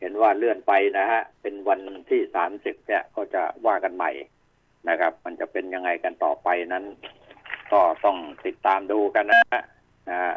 [0.00, 1.80] เห็นว่าเลื่อนไปนะฮะ เป็นวัน
[2.10, 4.10] ที่สามสิบเนี่ยก็จะว่ากันใหม่
[4.88, 6.84] นะครับ มันจะเป็นยังไงกันต่อไปนั้น
[7.72, 9.62] ก็ต้องติดตามดูกันนะฮะ
[10.08, 10.34] นะฮะ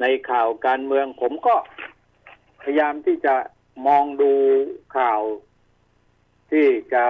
[0.00, 1.54] ในข่าวการเมืองผมก็
[2.62, 3.34] พยายามที่จะ
[3.86, 4.32] มองดู
[4.96, 5.20] ข่าว
[6.50, 7.04] ที่จะ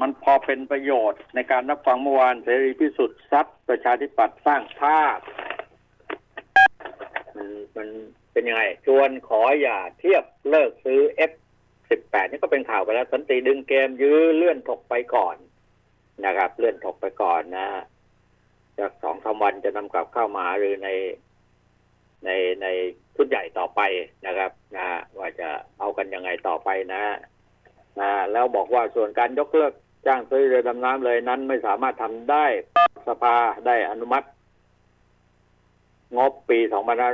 [0.00, 5.18] มันพอเป็นประโยชน์ในการรับฟังเมื่อวานเสรีพิสุทธิ์ซัดประชาธิปัตย์สร้างภาพ
[7.36, 7.88] มันมัน
[8.32, 15.36] เป็นยังไง ชวนขออย่าเทียบเลิกซื้อ F18 นี่ก็เป็นข่าวไปแล้วสันติดึงเกมยื้อเลื่อนถกไปก่อน
[16.24, 17.66] นะครับ เลื่อนถกไปก่อนนะ
[18.78, 20.88] จากสองสาวันจะนำกลับเข้ามาหรือใน
[22.24, 22.30] ใน
[22.62, 22.66] ใน
[23.16, 23.80] ชุดใหญ่ต่อไป
[24.26, 24.86] นะครับนะ
[25.18, 27.02] ว่าจะเอากันยังไงต่อไปนะ
[28.00, 29.72] นะแล้วบอกว่าส่วนการยกเลิก
[30.06, 32.44] จ้างซื้อเรือดำน้ำเลยนั้นไม่สามารถทำได้
[33.08, 34.26] สภาได้อนุมัติ
[36.16, 36.58] งบปี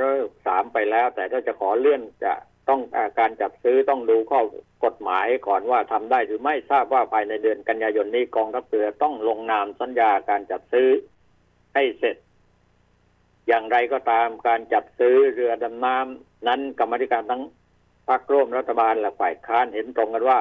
[0.09, 2.33] 2563ไปแล้ว แต่ถ้าจะขอเลื่อนจะ
[2.69, 4.41] ต้องอาการจัดซื้อต้องดูข้อ
[4.85, 10.89] กฎหมายก่อนว่าทำได้หรือไม่ทราบว่าภายในเดือนกันยายนนี้กองทัพเรือต้องลงนามสัญญาการจัดซื้อ
[11.75, 12.15] ให้เสร็จ
[13.47, 17.43] อย่างไรก็ตามการจัดซื้อเรือดำน้ำนั้นกรรมธิการทั้ง
[18.07, 20.39] พรรคร่วมรัฐบาลและฝ่ายค้านเห็นตรงกันว่า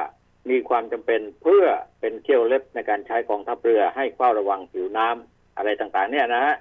[0.51, 1.65] มีความจำเป็นเพื่อ
[2.01, 6.57] เป็นเขี้ยวเล็บในการใช้กองทัพเรือให้เฝ้าระวังผิวน้ำอะไรต่างๆ เนี่ยนะฮะ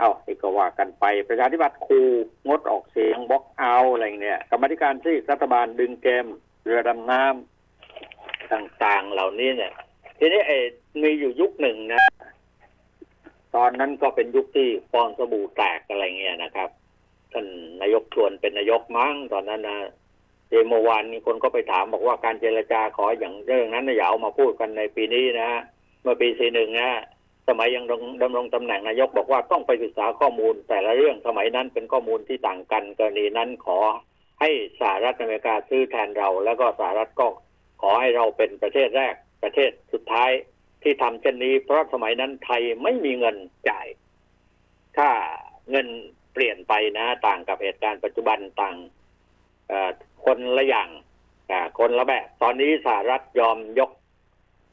[0.00, 2.00] เอาอีกก็ว่ากันไป ประชาธิปัตย์คู
[2.48, 6.26] งดออกเสียงบล็อกเอาอะไรเนี่ยกรรมธิการที่รัฐบาลดึงเกม
[6.64, 7.22] เรือดำน้
[8.52, 9.72] ต่างๆเหล่านี้เนี่ย
[10.18, 10.58] ทีนี้ไอ้
[11.02, 12.02] มีอยู่ยุคหนึ่งนะ
[13.54, 16.70] ตอนนั้นก็เป็นยุคที่ฟองสบู่แตกอะไรเงี้ยนะครับ
[17.32, 17.46] ท่าน
[17.80, 19.78] นายกชวนเป็นนายกมั้งตอนนั้นนะ
[20.68, 25.50] เมื่อวานนี้คนก็ไปถามบอกว่าการเจรจาขออย่างเรื่องนั้นนะอย่าเอามาพูดกันในปีนี้นะ
[26.02, 26.90] เมื่อปีสี่หนึ่งนะ
[27.48, 27.84] สมัยยัง
[28.22, 33.78] ดำรงตำแหน่งนายกบอกว่าต้องไปศึกษาข้อมูล แต่ละเรื่องสมัยนั้นเป็นข้อมูลที่ต่างกัน กรณีนั้นขอ
[34.40, 34.50] ให้
[34.80, 37.26] สหรัฐอเมริกาซื้อแทนเรา แล้วก็สหรัฐก็
[37.82, 40.30] ขอให้เราเป็นประเทศแรกประเทศสุดท้าย
[40.82, 43.36] ที่ทำเช่นนี้ เพราะสมัยนั้นไทยไม่มีเงิน
[43.68, 43.86] จ่าย
[44.96, 45.08] ถ้า
[45.70, 45.88] เงิน
[46.32, 48.76] เปลี่ยนไปนะ ต่างกับเหตุการณ์ปัจจุบันต่าง
[50.24, 50.88] คนละอย่าง
[51.78, 53.90] คนละแบบ ตอนนี้สหรัฐยอมยก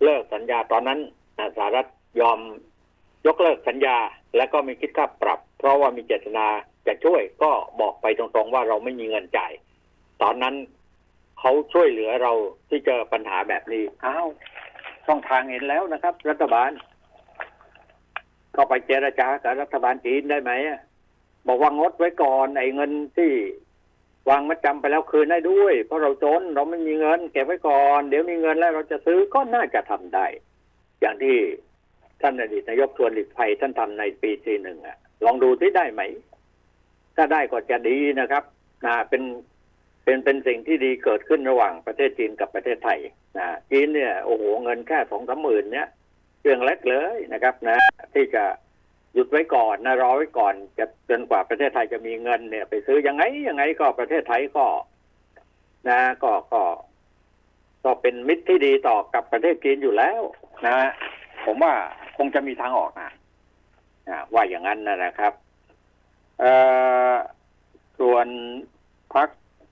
[0.03, 0.99] เลิกสัญญาตอนนั้น
[1.57, 1.87] สหรัฐ
[2.19, 2.39] ยอม
[3.25, 3.97] ยกเลิกสัญญา
[4.35, 6.47] และก็มีคิดค่าปรับ เพราะว่ามีเจตนา
[6.87, 7.51] จะช่วยก็
[7.81, 9.51] บอกไปตรงๆว่าเราไม่มีเงินจ่าย
[10.21, 10.55] ตอนนั้น
[11.39, 12.33] เขาช่วยเหลือเรา
[12.69, 14.27] ที่เจอปัญหาแบบนี้อ้าว
[15.05, 16.71] ช่องทางเห็นแล้วนะครับ รัฐบาล
[18.55, 20.51] ก็ไปเจรจากับรัฐบาลจีนได้ไหม
[21.47, 23.31] บอกว่างดไว้ก่อนไอ้เงินที่
[24.29, 30.25] วางมัดจำไปแล้วคืนได้ด้วย เพราะเราจนเราไม่มีเงิน เก็บไว้ก่อน เดี๋ยวมีเงินแล้วเราจะซื้อก็น่าจะทำได้
[31.01, 31.37] อย่างที่
[32.21, 36.01] ท่านอดีตนายกชวนหลีกภัยท่านทำในปีที่หนึ่งอะ ลองดูที่ได้ไหม
[37.15, 38.43] ถ้าได้ก็จะดีนะครับ
[38.85, 39.23] นะเป็น
[40.03, 42.99] เป็นเป็นสิ่งที่ดีเกิดขึ้นระหว่างประเทศจีนกับประเทศไทย
[43.37, 45.87] นะจีนเนี่ยโอ้โหเงินแค่สองสามหมื่นเนี่ย
[46.41, 47.77] เรื่องเล็กเลยนะครับ นะ
[48.13, 48.43] ที่จะ
[49.13, 54.65] หยุดไว้ก่อนนะรอไว้ก่อนจะจนกว่าประเทศไทยจะมีเงินเนี่ย ไปซื้อยังไงยังไงก็ประเทศไทยก็
[55.89, 56.61] นะ ก็ก็
[57.83, 60.21] ก็เป็นมิตรที่ดีต่อกับประเทศจีนอยู่แล้ว
[60.67, 60.77] นะ
[61.45, 61.73] ผมว่า
[62.17, 63.11] คงจะมีทางออกนะ
[64.33, 65.33] ว่าอย่างนั้นนะครับ
[67.99, 68.27] ส่วน
[69.13, 69.29] พรรค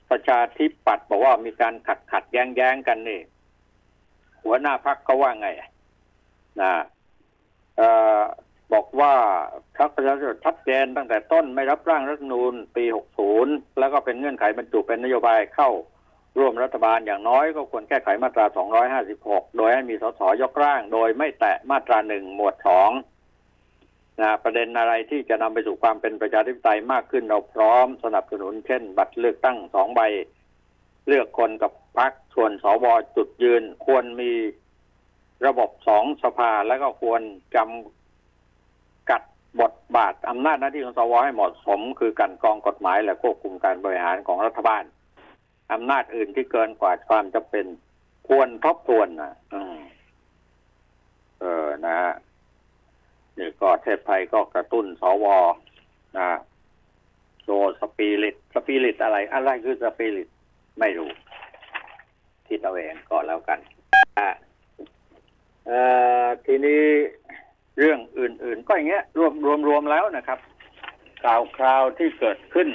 [0.09, 3.21] ประชาธิปัตย์บอกว่ามีการขัดขัดแย้งแย้งกันนี่
[4.43, 5.49] หัวหน้าพรรคเขาว่าไง
[6.61, 6.71] นะ
[7.79, 7.81] อ
[8.19, 8.21] อ
[8.73, 9.13] บอกว่า
[9.77, 12.83] พรรคประชาธิปัตย์ชัดเจนตั้งแต่ต้นไม่รับร่างรัฐนูลปี
[13.31, 15.69] 60 แล้วก็เป็นเงื่อนไขบรรจุเป็นนโยบายเข้า
[16.37, 18.45] ร่วมรัฐบาลอย่างน้อยก็ควรแก้ไขมาตรา
[19.01, 22.91] 256 โดยให้มีสสยกร่าง โดยไม่แตะมาตราหนึ่งหมวดสอง
[24.21, 30.01] นะประเด็นอะไรที่จะนำไปสู่ความเป็นประชาธิปไตยมากขึ้นเราพร้อมสนับสนุน เช่น บัตรเลือกตั้งสองใบ
[31.07, 34.31] เลือกคนกับพรรคส่วนสวจุดยืน ควรมี
[35.45, 37.21] ระบบสองสภาแล้วก็ควร
[37.55, 39.21] จำกัด
[39.61, 44.83] บทบาทอำนาจหน้าที่ของสวให้เหมาะสม คือการกองกฎหมายและควบคุมการบริหารของรัฐบาล
[45.71, 47.65] อำนาจอื่นที่เกินกว่าความจำเป็น
[48.27, 49.55] ควรทบทวนนะอ
[51.39, 52.11] เออนะฮะ
[53.37, 55.25] นี่ก็เทพไทยก็กระตุ้นสว
[56.17, 56.29] นะ
[57.45, 60.29] โดสปีริตสปีริตอะไร อะไรคือสปีริต
[60.79, 61.09] ไม่รู้
[62.45, 63.59] ที่ตะเองก็แล้วกัน
[65.67, 65.79] เอ่
[66.23, 66.83] อทีนี้
[67.79, 70.39] เรื่องอื่น ๆ ก็อย่างเงี้ย รวมรวมรวมแล้วนะครับ
[71.23, 72.69] ข่าวคราวที่เกิดขึ้น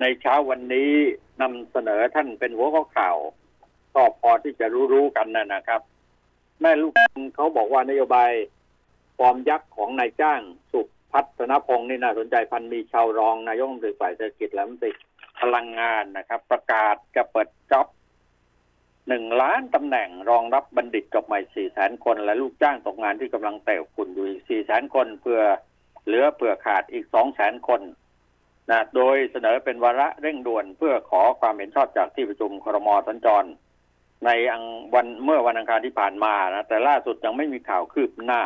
[0.00, 0.92] ในเช้าวันนี้
[1.40, 3.16] นำเสนอท่านเป็นหัวข้อข่าว
[3.94, 5.80] ก็พอที่จะรู้ๆกันนะนะครับ
[6.60, 6.94] แม่ลูก
[7.34, 8.30] เขาบอกว่านโยบาย
[9.18, 10.40] ฟอร์มยักษ์ของนายจ้าง
[10.72, 10.80] สุ
[11.12, 14.90] พัฒนพงศ์นี่น่าสนใจพันมีชาวรองนายกรัฐมนตรีฝ่ายเศรษฐกิจและมตรี
[15.40, 17.86] พลังงานนะครับ ประกาศจะเปิดจ็อบ
[19.08, 25.40] หนึ่งล้านตำแหน่งรองรับบัณฑิตจบใหม่สี่แสนคน และลูกจ้างตกงานที่กำลังเต่คุณอยู่อีกสี่แสนคนเพื่อ
[26.06, 27.80] เหลือเผื่อขาดอีกสองแสนคน
[28.70, 33.44] นะโดยเสนอเป็นวาระเร่งด่วนเพื่อขอความเห็นชอบจากที่ประชุมครมสัญจร
[34.24, 38.42] ในอังวันเมื่อวันอังคารที่ผ่านมานะแต่ล่าสุดยังไม่มีข่าวคืบหน้า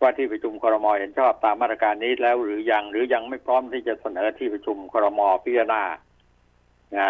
[0.00, 5.82] ว่าที่ประชุมครมเห็นชอบตามมาตรการนี้แล้วหรือยังหรือยังไม่พร้อมที่จะเสนอที่ประชุมครมพิจารณา
[6.96, 7.08] นะ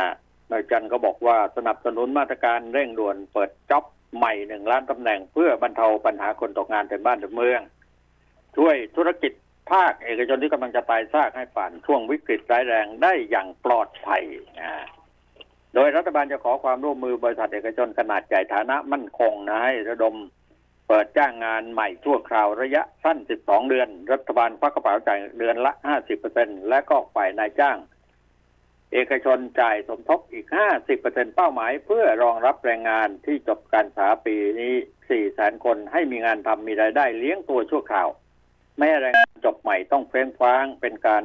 [0.51, 3.85] นายจันก็บอกว่าสนับสนุนมาตรการเร่งด่วนเปิดจ็อบ
[4.17, 7.61] ใหม่หนึ่งล้านตำแหน่ง เพื่อบรรเทาปัญหาคนตกงานในบ้านในเมือง
[8.57, 9.33] ช่วยธุรกิจ
[9.73, 14.23] ภาคเอกชนที่กำลังจะตายซากให้ผ่านช่วงวิกฤตร้ายแรงได้อย่างปลอดภัย
[14.61, 14.71] นะ
[15.75, 20.15] โดยรัฐบาลจะขอความร่วมมือบริษัทเอกชนขนาดใหญ่ฐานะมั่นคงนะให้ระดม
[20.89, 25.73] เปิดจ้างงานใหม่ชั่วคราวระยะสั้น 12 เดือน รัฐบาลพักกระเป๋าจ่ายเดือนละ
[26.21, 27.79] 50%และก็ฝ่ายนายจ้าง
[28.93, 30.47] เอกชนจ่ายสมทบอีก
[30.91, 34.75] 50%เป้าหมาย เพื่อรองรับแรงงานที่จบการศึกษาปีนี้
[35.05, 38.09] 4 แสนคนให้มีงานทำมีรายได้เลี้ยงตัวชั่วคราว
[38.79, 41.23] แม่แรงงานจบใหม่ต้องเฟ้งฟ้างเป็นการ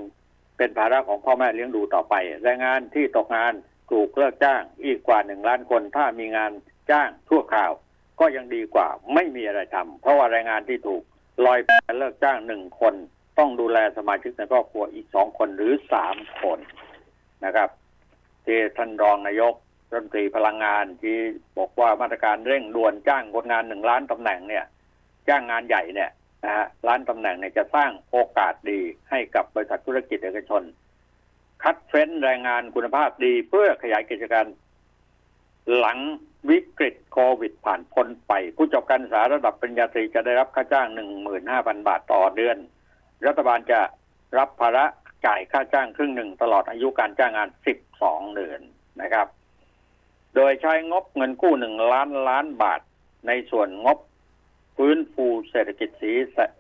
[0.57, 3.53] เป็นภาระของพ่อแม่เลี้ยงดูต่อไป แรงงานที่ตกงาน
[3.91, 6.51] ถูกเลิกจ้างอีกกว่าหนึ่งล้านคนถ้ามีงาน
[6.91, 7.71] จ้างชั่วคราว
[8.19, 11.01] ก็ยังดีกว่าไม่มีอะไรทำเพราะว่าแรงงานที่ถูก
[11.45, 12.93] ลอยไปเลิกจ้างหนึ่งคน
[13.37, 16.59] ต้องดูแลสมาชิกในครอบครัวอีกสองคนหรือสามคน
[17.45, 17.69] นะครับ
[18.45, 19.53] ที่ท่านรองนายก
[19.89, 21.17] รัฐมนตรีพลังงานที่
[21.57, 24.65] บอกว่ามาตรการเร่งด่วนจ้างคนงานหนึ่งล้านตำแหน่งเนี่ย
[25.27, 26.09] จ้างงานใหญ่เนี่ย
[26.43, 30.63] นะฮะล้านตำแหน่งเนี่ยจะสร้างโอกาสดีให้กับบริษัทธุรกิจเอกชน
[31.63, 34.45] คัดเฟ้นแรงงานคุณภาพดีเพื่อขยายกิจการ
[35.77, 35.99] หลัง
[36.49, 42.58] วิกฤตโควิดผ่านพ้นไป ผู้จบการศึกษาระดับปริญญาตรีจะได้รับค่าจ้างหนึ่งหมื่นห้าพันบาทต่อเดือน
[43.27, 43.80] รัฐบาลจะ
[44.38, 44.86] รับภาระ
[45.25, 48.62] จ่ายค่าจ้างครึ่งหนึ่งตลอดอายุการจ้างงานสิบสองเดือน
[49.01, 49.27] นะครับ
[50.36, 52.82] โดยใช้งบเงินกู้หนึ่งล้านล้านบาท
[53.27, 53.97] ในส่วนงบ
[54.77, 56.12] ฟื้นฟูเศรษฐกิจสี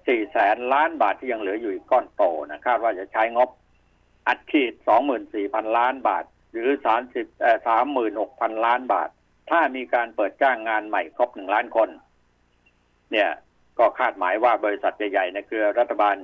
[0.07, 3.49] สี่แสนล้านบาทที่ยังเหลืออยู่อีกก้อนโตนะคาดว่าจะใช้งบ
[4.27, 7.25] อัดฉีดสองหมื่นสี่พันล้านบาท หรือสามสิบ
[7.67, 9.09] สามหมื่นหกพันล้านบาท
[9.49, 11.89] ถ้ามีการเปิดจ้างงานใหม่ครบหนึ่งล้านคน
[13.11, 13.29] เนี่ย
[13.79, 16.15] ก็คาดหมายว่าบริษัทใหญ่ๆในเครือรัฐบาล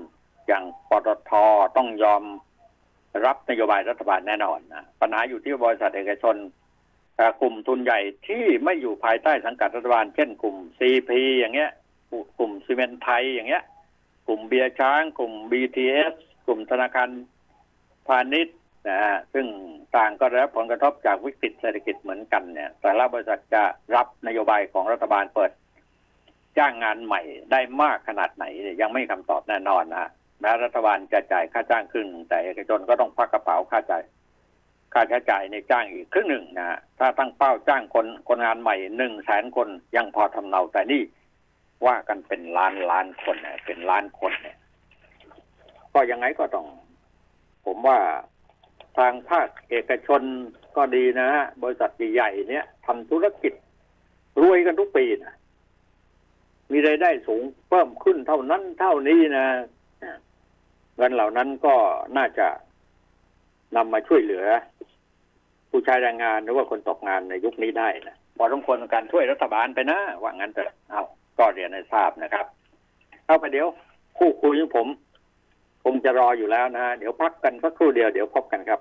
[0.47, 1.31] อย่างปตท
[1.77, 2.23] ต้องยอม
[3.25, 6.35] รับนโยบายรัฐบาลแน่นอนนะปัญหาอยู่ที่บริษัทเอกชน
[7.41, 11.71] กลุ่มทุนใหญ่ที่ไม่อยู่ภายใต้สังกัดรัฐบาล เช่นกลุ่มซีพีอย่างเงี้ย
[12.37, 13.63] กลุ่มซีเมนไทยอย่างเงี้ย
[14.27, 16.13] กลุ่มเบียร์ช้าง กลุ่ม BTS
[16.45, 17.09] กลุ่มธนาคาร
[18.07, 18.57] พาณิชย์
[18.89, 19.47] นะฮะซึ่ง
[19.95, 23.63] ต่างก็ได้รับผลกระทบจากวิกฤตเศรษฐกิจเหมือนกันเนี่ยแต่ละบริษัทจะ
[23.95, 25.51] รับนโยบายของรัฐบาลเปิด
[26.57, 28.45] จ้างงานใหม่ได้มากขนาดไหน
[28.81, 34.03] ยังไม่คำตอบแน่นอนนะแม้รัฐบาลจะจ่ายค่าจ้างครึ่งแต่เอกชนก็ต้องพักกระเป๋าค่าจ่าย
[34.93, 41.01] ค่าใช้จ่ายในจ้างอีกครึ่งหนึ่งนะถ้าตั้งเป้าจ้างคนคนงานใหม่หนึ่งแสนคนยังพอทำเนาแต่นี่
[41.85, 44.57] ว่ากันเป็นล้านล้านคนเนี่ยเป็นล้านคนเนี่ย
[45.93, 46.67] ก็ยังไงก็ต้อง
[47.65, 47.99] ผมว่า
[48.97, 50.21] ทางภาคเอกชน
[50.75, 53.53] ก็ดีนะฮะบริษัทใหญ่ๆเนี่ยทำธุรกิจ
[54.41, 55.35] รวยกันทุกปีนะ
[56.71, 59.45] มีรายได้สูงเพิ่มขึ้นเท่านั้นเท่านี้นะ
[60.95, 61.75] เงินเหล่านั้นก็
[62.17, 62.47] น่าจะ
[63.75, 64.45] นำมาช่วยเหลือ
[65.69, 71.03] ผู้ใช้แรงงานหรือว่าคนตกงานในยุคนี้ได้นะพอต้องควรการช่วยรัฐบาลไปนะว่างั้นแต่เอา
[71.37, 72.45] ก็เรียนให้ทราบนะครับ
[73.27, 73.67] เอาไปเดี๋ยว
[74.17, 74.87] คู่คุยของผม
[75.83, 78.79] คงจะรออยู่แล้วนะเดี๋ยวพักกันสักครู่เดียวเดี๋ยวพบกันครับ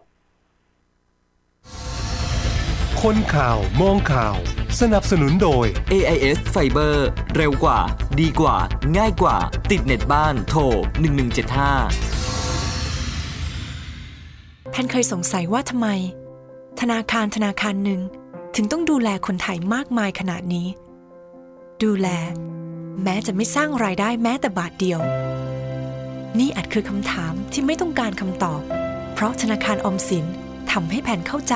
[3.02, 4.36] คนข่าวมองข่าว
[4.80, 6.96] สนับสนุนโดย AIS Fiber
[7.36, 7.78] เร็วกว่า
[8.20, 8.56] ดีกว่า
[8.96, 9.36] ง่ายกว่า
[9.70, 10.60] ติดเน็ตบ้านโทร
[11.40, 12.15] 1175
[14.76, 15.88] แพนเคยสงสัยว่าทำไม
[16.80, 18.00] ธนาคารธนาคารหนึ่ง
[18.56, 20.66] ถึงต้องดูแลคนไทยมากมายขนาดนี้
[21.82, 22.08] ดูแล
[23.02, 25.00] แม้จะไม่สร้างรายได้แม้แต่บาทเดียว
[26.38, 28.62] นี่อาจคือคำถามที่ไม่ต้องการคำตอบ
[29.14, 30.26] เพราะธนาคารอมสิน
[30.72, 31.54] ทำให้แผนเข้าใจ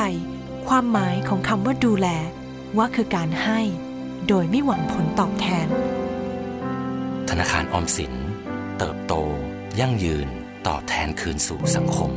[0.68, 2.08] ความหมายของคำว่าดูแล
[2.76, 3.60] ว่าคือการให้
[4.28, 5.66] โดยไม่หวังผลตอบแทน
[7.30, 8.14] ธนาคารอมสิน
[8.78, 9.14] เติบโต
[9.80, 10.28] ยั่งยืน
[10.66, 12.12] ตอบแทนคืนสู่สังคม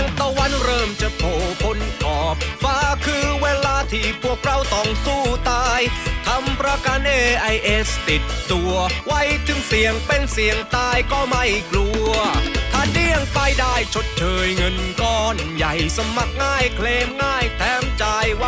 [0.00, 5.80] งตะวันเริ่มจะโผล่พ้นขอบฟ้าคือเวลาที่พวกเราต้องสู้ตาย
[6.26, 8.72] ทำประกัน AIS ติดตัว
[9.06, 12.10] ไว้ถึงเสียงเป็นเสียงตายก็ไม่กลัว
[12.72, 18.46] ถ้าเดี้ยงไปได้ชดเชยเงินก้อนใหญ่สมัครง่ายเคลมง่ายแถมจ่ายไว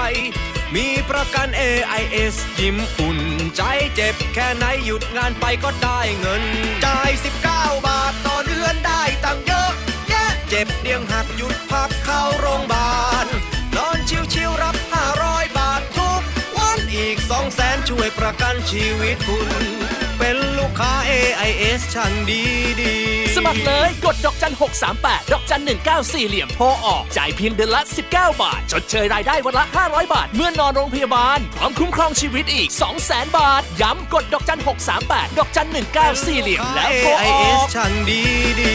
[0.75, 3.21] มีประกัน AIS ยิ้มอุ่น
[3.57, 3.63] ใจ
[3.95, 6.45] เจ็บแค่ไหนหยุดงานไปก็ได้เงิน
[6.85, 7.11] จ่าย
[7.49, 9.73] 19 บาทต่อเดือนได้ตังเยอะ
[10.49, 12.93] เจ็บเดียงหักหยุดพักเข้าโรงพยาบา
[13.25, 13.27] ล
[13.77, 13.99] นอน
[14.33, 14.77] ชิวๆรับ
[15.17, 16.21] 500 บาททุก
[16.57, 19.65] วันอีก2แสนช่วยประกันชีวิตคุณ
[20.19, 22.43] เป็นลูกค้า AIS ช่างดี
[22.81, 22.95] ดี
[23.37, 24.55] สมัครเลยกดดอกจัน
[24.93, 25.63] 638 ดอกจัน
[25.95, 32.69] 194 เหลี่ยมโทรออก จ่ายเพียงเดือนละ 19 บาท ชดเชยรายได้วันละ 500 บาท เมื่อนอนโรงพยาบาล พร้อมคุ้มครองชีวิตอีก
[33.05, 34.61] 200,000 บาท ย้ำกดดอกจัน
[34.99, 35.69] 638 ดอกจัน
[36.05, 38.23] 194 เหลี่ยมแล้วโทรออกช่างดี
[38.61, 38.75] ดี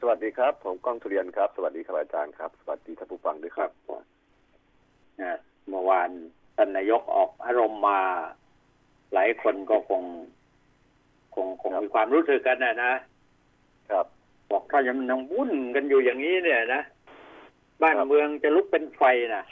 [0.00, 3.70] สวัสดีครับ ผมก้องทุเรียนครับ สวัสดีครับอาจารย์ครับ สวัสดีท่านผู้ฟังด้วยครับ
[5.20, 6.08] นะเมื่อวาน
[6.56, 8.00] ท่านนายกออกอารมณ์มา
[9.12, 10.02] หลายคนก็คง
[11.34, 12.92] คงคงมีความรู้สึกกันนะนะ
[13.90, 14.06] ครับ
[14.50, 16.82] บอกถ้ายังยังวุ่นกันอยู่อย่างนี้เนี่ยนะ
[17.82, 19.02] บ้านเมืองจะลุกเป็นไฟ
[19.36, 19.44] นะ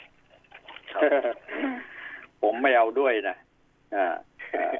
[2.41, 3.35] ผมไม่เอาด้วยนะ
[3.95, 4.05] อ่า
[4.55, 4.71] อ่า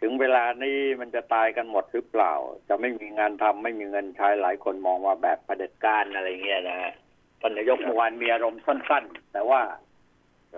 [0.00, 2.32] ถึงเวลานี้มันจะตายกันหมดหรือเปล่า
[2.68, 6.92] จะไม่มีงานทำไม่มีเงินใช้หลายคนมองว่าแบบเผด็จการอะไรเงี้ยนะฮะ
[7.40, 9.60] ท่านนายกเมื่อวานมีอารมณ์สั้น ๆ แต่ว่า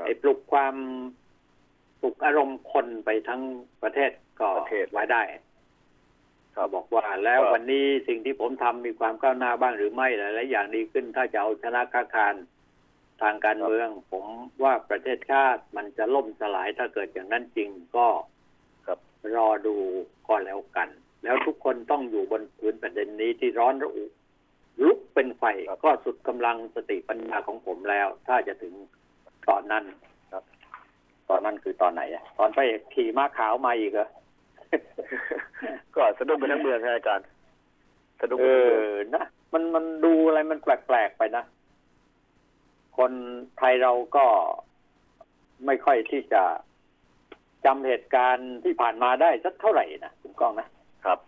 [0.05, 0.75] ไอ้ปลุกความ
[2.01, 3.43] ปลุกอารมณ์คนไปทั้ง
[3.83, 5.23] ประเทศก็ประเทศไว้ได้
[6.57, 12.35] ก็บอกว่าแล้วก็วันนี้สิ่งที่ผมทำมีความก้าวหน้าบ้างหรือไม่หลายๆอย่างดีขึ้นถ้าจะเอาชนะค้าคาร
[13.23, 14.25] ทางการเมือง ผม
[14.63, 18.07] ว่าประเทศชาติมันจะล่มสลายถ้าเกิดอย่างนั้นจริงก็
[18.87, 18.99] ครับ
[19.37, 19.77] รอดู
[20.29, 20.89] ก็แล้วกัน
[21.25, 24.05] แล้วทุกคนต้องอยู่บนพื้นประเด็นนี้ที่ร้อนระอุ
[24.87, 25.45] ลุกเป็นไฟ
[25.85, 28.75] ก็สุดกำลังสติปัญญาของผมแล้ว ถ้าจะถึง
[29.49, 29.85] ตอนนั้น
[30.33, 30.45] ครับ
[31.29, 34.09] ตอนนั้นคือตอนไหนอะตอนพระเอกขี่ม้าขาวมาอีกเหรอ
[35.97, 37.27] ก็สะดุ้งไปทั้งเมืองครับอาจารย์
[38.21, 41.45] สะดุ้งเอไปทั้งเมืองอนะมันมันดูอะไรมันแปลกๆไปนะ
[42.99, 43.13] คน
[43.59, 44.25] ไทยเราก็
[45.67, 46.43] ไม่ค่อยที่จะ
[47.65, 50.69] จำเหตุการณ์ที่ผ่านมาได้สักเท่าไหร่นะคุณก้องนะ
[51.05, 51.19] ครับ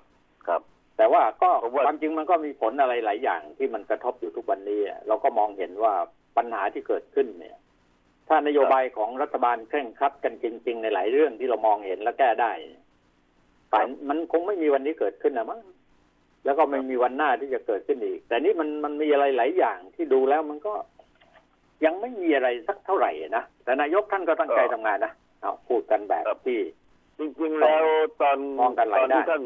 [0.46, 0.62] ครับ
[0.96, 5.94] แต่ว่าก็ผมว่าความจริงมันก็มีผลอะไรหลายอย่างที่มันกระทบอยู่ทุกวันนี้อะเราก็มองเห็นว่า
[6.36, 7.58] ปัญหาที่เกิดขึ้นเนี่ย
[8.28, 12.52] ถ้านโยบายของรัฐบาลเคร่งครัดกันจริง ๆ ในหลายเรื่องที่เรามองเห็นและแก้ได้
[13.72, 15.60] ป่านมันคงไม่มีวันนี้เกิดขึ้นนะมั้ง
[16.44, 20.74] แล้วก็ไม่มีวันหน้าที่จะเกิดขึ้นอีก แต่นี่มันมันมีอะไรหลายอย่างที่ดูแล้วมันก็
[21.84, 26.60] ยังไม่มีอะไรสักเท่าไหร่นะแต่นายกท่านก็ตั้งใจทำงานนะเอาพูดกันแบบที่
[27.18, 27.84] จริงๆแล้ว
[28.20, 29.42] ตอนมองกันหลายตอนที่ด้านท่าน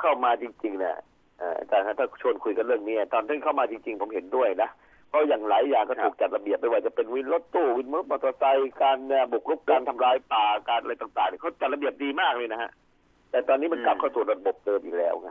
[0.00, 0.96] เข้ามาจริงๆเนี่ย
[1.38, 4.68] เอ่ออาจารย์ครับถ้าชวนคุยกันเรื่องนี้ตอนท่านเข้ามาจริงๆ ผมเห็นด้วยนะ
[5.08, 12.70] เพราะอย่างหลายอย่างก็ถูกจัดระเบียบไม่ว่าจะเป็นวินรถตู้วินมอเตอร์ไซค์การเนี่ยบุกรุกการทำลายป่าการอะไรต่างๆเนี่ยเขาจัดระเบียบดีมากเลยนะฮะ
[13.34, 15.28] แต่ตอนนี้มันกลับเข้าสู่ระบบเดิมอีกแล้วไง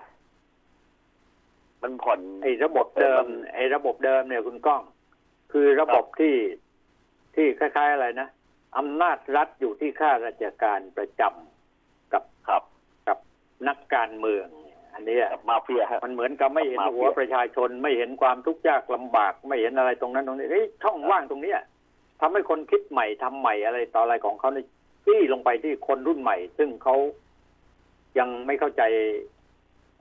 [1.83, 3.23] มันผ่อนไอ้ระบบเดิม
[3.55, 4.81] ไอ้ระบบเดิมเนี่ยคุณก้อง
[5.51, 6.35] คือระบบที่
[7.35, 8.27] ที่คล้ายๆอะไรนะ
[8.77, 12.63] อำนาจรัฐอยู่ที่ข้าราชการประจำกับครับ
[13.07, 13.17] กับ
[13.67, 14.47] นักการเมือง
[14.93, 21.59] อันเนี้ยมาเฟียฮะมันเหมือนกับไม่เห็นมาเฟียหัวประชาชนไม่เห็นความทุกข์ยากลำบาก ไม่เห็นอะไรตรงนั้นตรงนี้เฮ้ยช่องว่างตรงเนี้ย
[22.21, 24.59] ทำให้คนคิดใหม่ทำใหม่อะไรต่ออะไรของเขาใน
[25.05, 26.95] ที่ลงไปที่คนรุ่นใหม่ ซึ่งเขา
[28.19, 28.84] ยังไม่เข้าใจ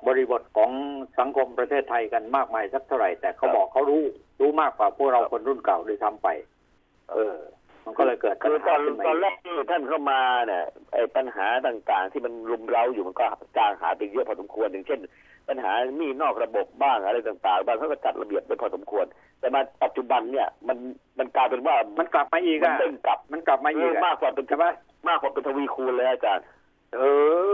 [0.07, 0.71] บริบทของ
[1.19, 4.03] สังคมประเทศไทยกันมากมายสักเท่าไหร่ แต่เขาบอกเขารู้
[4.41, 6.29] รู้มากกว่าพวกเราคนรุ่นเก่าด้วยซ้ำไป
[7.13, 7.37] เออ
[7.85, 13.25] มันก็เลยเกิดปัญคือตหาอนขึ้นมาตอนแรอีกกที่ท่านเข้ามาเนี่ยไอ้ปัญหาต่างๆ ที่มันรุมเร้าอยู่มันก็
[13.57, 15.01] จางหายไปเยอะพอสมควรอย่างเช่น
[15.49, 19.07] ปัญหาหนี้นอกระบบบ้างอะไรต่างๆ บางเขาก็จัดระเบียบไปพอสมควร
[19.41, 20.79] แต่มาปัจจุบันเนี่ย มัน
[21.19, 24.67] มันกลายเป็นว่ามันกลับมาอีกมันอะเด้งกลับมันกลับมาอีกเอออะมากกว่าเป็นใช่ไหม
[25.09, 26.45] มากกว่าเป็นทวีคูณเลยอาจารย์
[26.95, 27.01] เอ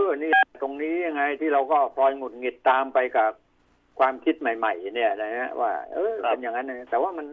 [0.03, 3.31] อ นี่ตรงนี้ยังไงที่เราก็พลอยหงุดหงิดตามไปกับ
[3.99, 7.27] ความคิดใหม่ ๆ เนี่ยนะฮะว่า เออครับ เป็นอย่างนั้นนะแต่ว่ามัน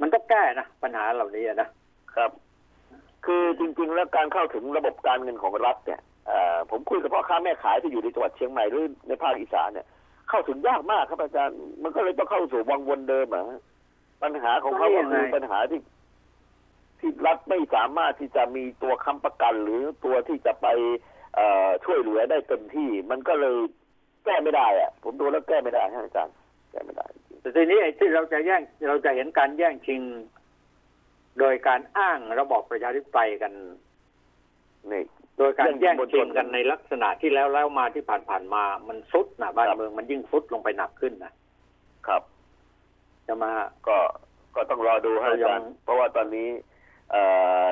[0.00, 1.68] มันต้องแก้นะปัญหาเหล่านี้อะนะ
[2.14, 2.30] ครับ
[3.26, 9.86] คือจริง ๆ แล้วการเข้าถึงระบบการเงินของรัฐเนี่ยเอ่อผมคุยกับพ่อค้าแม่ขายที่อยู่ในจังหวัดเชียงใหม่หรือในภาคอีสานเนี่ย
[10.28, 13.60] เข้าถึงยากมากครับอาจารย์ มันก็เลยต้องเข้าสู่วังวนเดิมอะฮะ
[14.22, 15.80] ปัญหาของเขาก็คือปัญหาที่
[17.00, 20.96] ที่รัฐไม่สามารถที่จะมีตัวค้ำประกัน หรือตัวที่จะไปเอ่อ
[21.84, 23.56] ช่วยเหลือได้เต็มที่ มันก็เลย
[24.24, 26.34] แก้ไม่ได้อะผมดูแล้วแก้ไม่ได้ฮะอาจารย์
[26.70, 30.00] แก้ไม่ได้จริงแต่ทีนี้ไอ้ที่เราจะแย่งเราจะเห็นการแย่งชิง
[31.38, 33.52] โดยการอ้างระบอบประชาธิปไตยกัน
[34.90, 35.02] นี่
[35.38, 41.32] โดยการแย่งแย่งชิชิงงกักันนในลักษณะที่แล้วแล้วมาที่ผ่านผ่านๆมา มันซุดนะบ้านเมืองมันยิ่งซุดลงไปหนักขึ้นนะ
[42.06, 42.22] ครับ
[43.26, 43.50] จะมา
[43.88, 43.96] ก็
[44.56, 46.75] ก็ต้องรอดูฮะอาจารย์เพราะว่าตอนนี้เอ่อ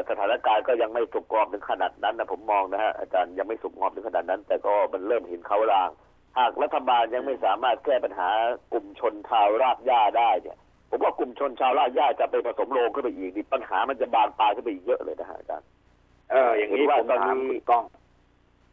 [0.09, 5.91] สถานการณ์ก็ยังไม่สุกงอมถึงขนาดนั้นนะผมมองนะฮะอาจารย์ยังไม่สุกงอมถึงขนาดนั้น แต่ก็มันเริ่มเห็นเขาลาง
[6.39, 8.29] หากรัฐบาลยังไม่สามารถแก้ปัญหา
[8.73, 10.57] กลุ่มชนชาวรากหญ้าได้เนี่ย
[10.91, 15.67] ผมว่ากลุ่มชนชาวรากหญ้าจะไปผสมโรงขึ้นไปอีกนี่ปัญหามันจะบานปลายขึ้นไปอีกเยอะเลยนะฮะอาจารย์
[16.31, 17.85] เออ อย่างนี้เห็นว่าผมตอนถามนี้คุณก้อง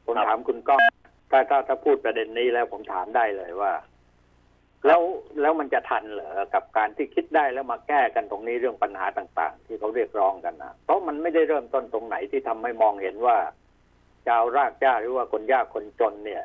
[0.06, 0.80] ผมครับถามคุณก้อง
[1.32, 3.72] ถ้าถ้าถ้าพูดประเด็นนี้แล้วผมถามได้เลยว่า
[4.86, 5.02] แล้ว
[5.42, 13.38] แล้วมันจะทันเหรอกับการที่คิดได้แล้วมาแก้กันตรงนี้เรื่องปัญหาต่างๆ ที่เขาเรียกร้องกันนะเพราะมันไม่ได้เริ่มต้นตรงไหนที่ทำให้มองเห็นว่า
[14.28, 16.44] ชาวรากหญ้าหรือว่าคนยากคนจนเนี่ย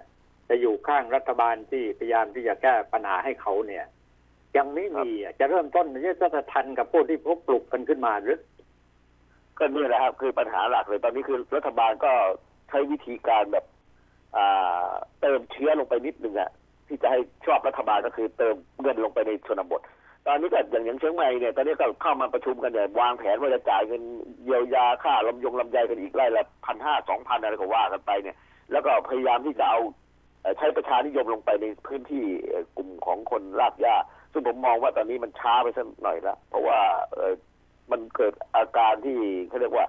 [0.49, 3.84] จะอยู่ข้างรัฐบาลที่พยายามที่จะแก้ปัญหาให้เขาเนี่ย
[4.57, 8.41] ยังไม่มีอะจะเริ่มต้นมันจะจะทันกับพวกที่พวกปลุกกันขึ้นมาหรือ
[9.59, 12.12] ก็นี่แหละครับคือปัญหาหลักเลยตอนนี้คือรัฐบาลก็
[12.68, 13.64] ใช้วิธีการแบบ
[14.37, 14.89] อ่า
[15.20, 16.51] เติมเชื้อลงไปนิดนึงอะ
[16.89, 19.82] ที่จะให้ชอบรัฐบาลก็คือเติมเงินลงไปในชนบท
[20.26, 24.03] ตอนนี้ก็อย่างอย่างเชียงใหม่เนี่ยตอนนี้ก็เข้ามาประชุมกันเนี่ยวางแผนว่าจะจ่ายเงิน
[24.45, 28.37] เยียวยาค่าลำยงลำไยกันอีกไร่ละพันห้าสองพันอะไรก็ว่ากันไปเนี่ย
[28.72, 29.78] แล้วก็พยายามที่จะเอา
[30.59, 32.24] ใช้ประชานิยมลงไปในพื้นที่
[32.76, 33.97] กลุ่มของคนรากหญ้า
[34.32, 36.78] ซึ่งผมมองว่าตอนนี้มันช้าไปสักหน่อยละเพราะว่า
[37.91, 39.18] มันเกิดอาการที่
[39.49, 39.87] เขาเรียกว่า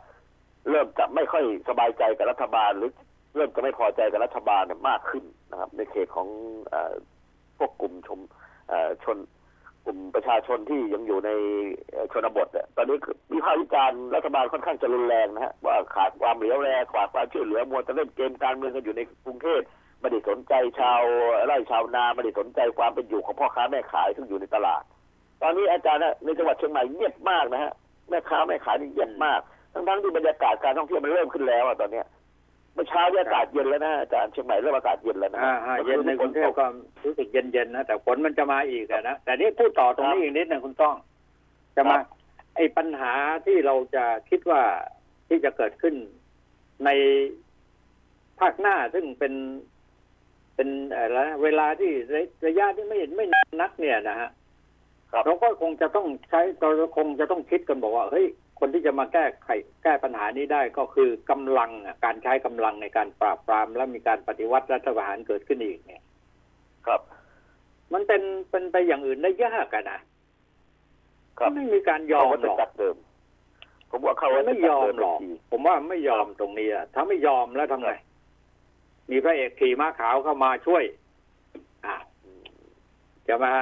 [0.70, 2.92] เริ่มจะไม่ค่อยสบายใจกับรัฐบาลหรือ
[3.38, 6.28] เริ่มจะไม่พอใจกับรัฐบาลมากขึ้นนะครับ ในเขตของ
[6.74, 6.76] อ
[7.58, 8.20] พวกกลุ่มชม
[9.04, 9.18] ชน
[9.86, 11.32] กลุ่มประชาชนที่ยังอยู่ใน
[12.14, 12.98] ชนบทตอนนี้
[13.34, 19.62] วิพากษ์วิจารณ์รัฐบาลค่อนข้างจะรุนแรงนะฮะว่าขาดความเหลียวแลขาดความช่วยเหลือมัวแต่เล่นเกมการเมืองกันอยู่ในกรุงเทพ
[20.00, 21.02] ไม่ได้สนใจชาว
[21.46, 24.84] ไร่ชาวนาไม่ได้สนใจความเป็นอยู่ของพ่อค้าแม่ขายซึ่งอยู่ในตลาด
[25.42, 27.72] ตอนนี้อาจารย์นะในจังหวัดเชียงใหม่เงียบมากนะฮะ
[28.10, 29.40] แม่ค้าแม่ขายนี่เงียบมาก
[29.74, 32.06] ทั้งๆที่บรรยากาศการท่องเที่ยวมันเริ่มขึ้นแล้วอะตอนเนี้ย
[32.78, 36.66] มื่อเช้าเนี่ยอากาศเย็นแล้วนะอาจารย์เชียงใหม่เริ่มอากาศเย็นแล้วนะอ่าฮะเย็นในกรุงเทพก็
[37.06, 40.96] รู้สึกเย็นๆนะแต่ฝนมันจะมาอีกอะนะแต่นี่พูดต่อตรงนี้อีกนิดหนึงคุณต้อง
[41.76, 41.98] จะมา
[42.56, 43.14] ไอ้ปัญหา
[43.46, 44.62] ที่เราจะคิดว่า
[45.28, 45.96] ที่จะเกิดขึ้น
[46.86, 46.90] ใน
[48.40, 49.34] ภาคหน้าซึ่งเป็น
[50.56, 54.30] เป็นอะไรนะเวลาที่ระระยะที่ไม่ไม่นานนักเนี่ยนะฮะ
[55.12, 58.26] ครับเราก็คงจะต้องใช้เราคงจะต้องคิดกันบอกว่าเฮ้ย
[58.60, 59.50] คนที่จะมาแก้ไข
[59.84, 66.04] แก้ปัญหานี้ได้ก็คือกำลังอะการใช้กำลังในการปราบปรามและมีการปฏิวัติรัฐประหารเกิดขึ้นอีกเนี่ย
[66.86, 67.02] ครับ
[67.94, 70.00] มันเป็นเป็นไปอย่างอื่นได้ยากอะนะ
[71.40, 72.96] ครับไม่มีการยอเขามก็หจะรอกจัดเดิม
[73.92, 77.92] ผมว่าเขามันไม่ยอมหรอกทีผมว่าไม่ยอมตรงนี้อะถ้าไม่ยอมแล้วทำไง
[79.12, 80.84] มีพระเอกขี่ม้าขาวเข้ามาช่วย
[81.86, 81.96] อ่า
[83.28, 83.54] จะมา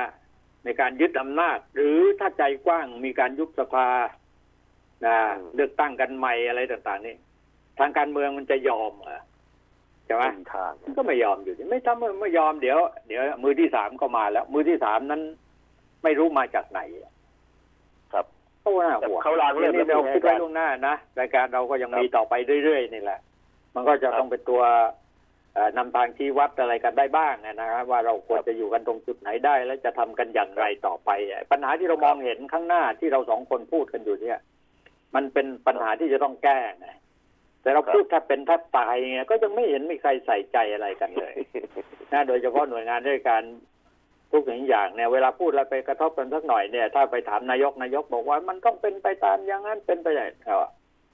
[0.64, 3.88] ในการยึดอำนาจ หรือถ้าใจกว้างมีการยุบสภา
[5.08, 5.18] นะ
[5.56, 7.16] เลือกตั้งกันใหม่อะไรต่าง ๆ นี่
[7.80, 9.22] ทางการเมืองมันจะยอมเหรอ
[10.06, 12.78] ใช่ไหมไม่มีทางมันก็ไม่ยอมอยู่ดีไม่ทำไม่ยอมเดี๋ยว
[13.08, 15.22] เดี๋ยวมือที่สามก็มาแล้ว มือที่สามนั้น
[16.04, 16.82] ไม่รู้มาจากไหน
[18.14, 18.26] ครับ
[18.62, 22.34] เขาว่าแต่หัวเขาลางเรื่องนี่เราแล้วคิดไว้ไม่ให้ล่วงหน้านะรายการเราก็ยังครับมีต่อไป
[22.64, 23.20] เรื่อยๆนี่แหละ
[23.76, 24.62] มันก็จะครับต้องเป็นตัว
[25.54, 34.40] เอ่อนำทางชี้วัดอะไรกันได้บ้างนะครับว่าเราควรจะอยู่กันตรงจุดไหนได้ และจะทำกันอย่างไรต่อไปไอ้ปัญหาที่เรามองเห็นข้างหน้าที่เราสองคนพูดกันอยู่เนี่ย
[35.16, 36.90] มันเป็นปัญหาที่จะต้องแก้ไง
[37.62, 41.36] แต่เราครับพูดแทบเป็นแทบตายไงก็ยังไม่เห็นมีใครใส่ใจอะไรกันเลย
[42.14, 43.44] นะโดยเฉพาะหน่วยงานราชการ
[44.32, 50.58] ทุกสิ่งอย่างเนี่ยเวลาพูดแล้วไปกระทบกันสักหน่อยเนี่ย ถ้าไปถามนายกนายกบอกว่า มันต้องเป็นไปตามอย่างนั้นเป็นไปอย่างนั้นก็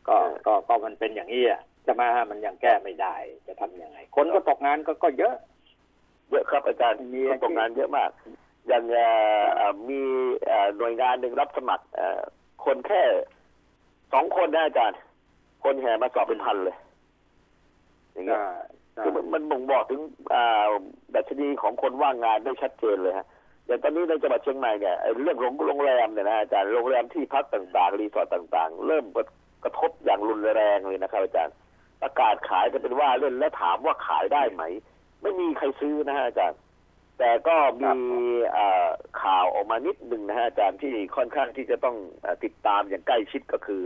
[0.07, 3.15] ก็ก็ก็มันเป็นอย่างนี้อะจะมามันยังแก้ไม่ได้
[3.47, 5.35] จะทำยังไง คนก็ตกงานก็ก็เยอะ
[6.29, 8.09] เยอะครับอาจารย์มีคนตกงานเยอะมาก
[8.67, 9.07] อย่างเอ่
[9.41, 9.99] อเอ่อมี
[10.45, 12.21] เอ่อหน่วยงานหนึ่งรับสมัครเอ่อ
[12.65, 13.01] คนแค่
[14.13, 14.97] สองคนนะอาจารย์
[15.63, 16.75] คนแห่มาสอบเป็นพันเลย
[18.13, 18.39] อย่างเงี้ย
[19.03, 20.01] คือมันมันบ่งบอกถึง
[20.33, 20.67] อ่า
[21.15, 23.27] ดัชนีของคนว่างงานได้ชัดเจนเลยฮะ
[23.65, 29.05] อย่างตอนนี้ในจังหวัดเชียงใหม่เนี่ยไอ้เรื่องโรงโรงแรมเนี่ยนะอาจารย์โรงแรมที่พักต่างๆ รีสอร์ทต่าง ๆ เริ่ม
[29.63, 31.55] กระทบอย่างรุนแรงเลยนะครับ อาจารย์
[32.01, 34.63] ประกาศขายจะเป็นว่าเล่นและถามว่าขายได้ไหม
[35.21, 36.57] ไม่มีใครซื้อนะฮะอาจารย์
[37.19, 37.93] แต่ก็มี
[38.55, 38.87] อ่า
[39.21, 41.95] ข่าวออกมานิดหนึ่งนะฮะอาจารย์ที่ค่อนข้างที่จะต้อง
[42.25, 43.81] อาติดตามอย่างใกล้ชิดก็คือ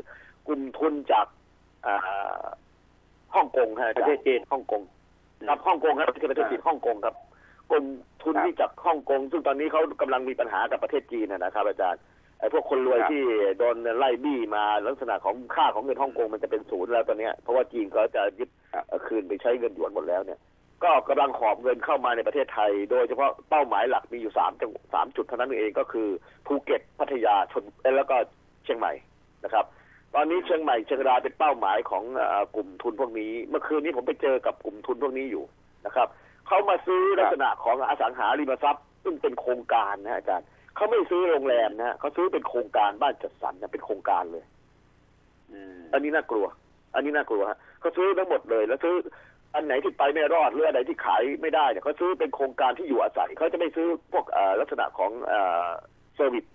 [0.48, 1.28] กลุ่มทุนจาก
[1.86, 2.44] อ่า
[3.36, 4.82] ฮ่องกงฮะอาประจารเทศย์จีนฮ่องกง
[5.48, 7.16] ครับฮ่องกงครับไม่ใช่ประเทศจีนฮ่องกงครับ
[7.72, 7.86] กลุ่ม
[8.24, 12.02] ทุนครับที่จากฮ่องกง ซึ่งตอนนี้เขากำลังมีปัญหากับประเทศจีนนะนะครับอาจารย์
[12.40, 13.24] ไอ้พวกคนรวยครับที่
[13.60, 20.40] โดนไล่บี้มาลักษณะของค่าของเงินฮ่องกงมันจะเป็นศูนย์แล้วตอนเนี้ยเพราะว่าจีนก็จะยึดเอ่อคืนไปใช้เงินหยวนหมดแล้วเนี่ย
[20.84, 26.08] ก็กำลังหอบเงินเข้ามาในประเทศไทย โดยเฉพาะเป้าหมายหลักมีอยู่สามจังสามจุดเท่านั้นเองก็คือ
[26.46, 28.16] ภูเก็ตพัทยาชนเอ้ยแล้วก็
[28.64, 28.94] เชียงใหม่
[29.44, 29.66] นะครับ
[30.16, 35.44] ตอนนี้เชียงใหม่เชียงรายเป็นเป้าหมายของเอ่อกลุ่มทุนพวกนี้ เมื่อคืนนี้ผมไปเจอกับกลุ่มทุนพวกนี้อยู่
[35.86, 36.08] นะครับ
[36.48, 44.44] เขามาซื้อลักษณะของอสังหาริมทรัพย์ ซึ่งเป็นโครงการนะอาจารย์เขาไม่ซื้อโรงแรมนะฮะเขาซื้อเป็นโครงการบ้านจัดสรรนะเป็นโครงการเลย
[45.52, 46.46] อืมอันนี้น่ากลัว
[46.96, 48.96] อันนี้น่ากลัวฮะเขาซื้อทั้งหมดเลย แล้วซื้อ
[49.56, 55.68] อันไหนที่ไปไม่รอดหรืออันไหนที่ขายไม่ได้เนี่ยเขาซื้อเป็นโครงการที่อยู่อาศัยเขาจะไม่ซื้อพวกเอ่อลักษณะของเอ่อ
[56.16, 56.46] service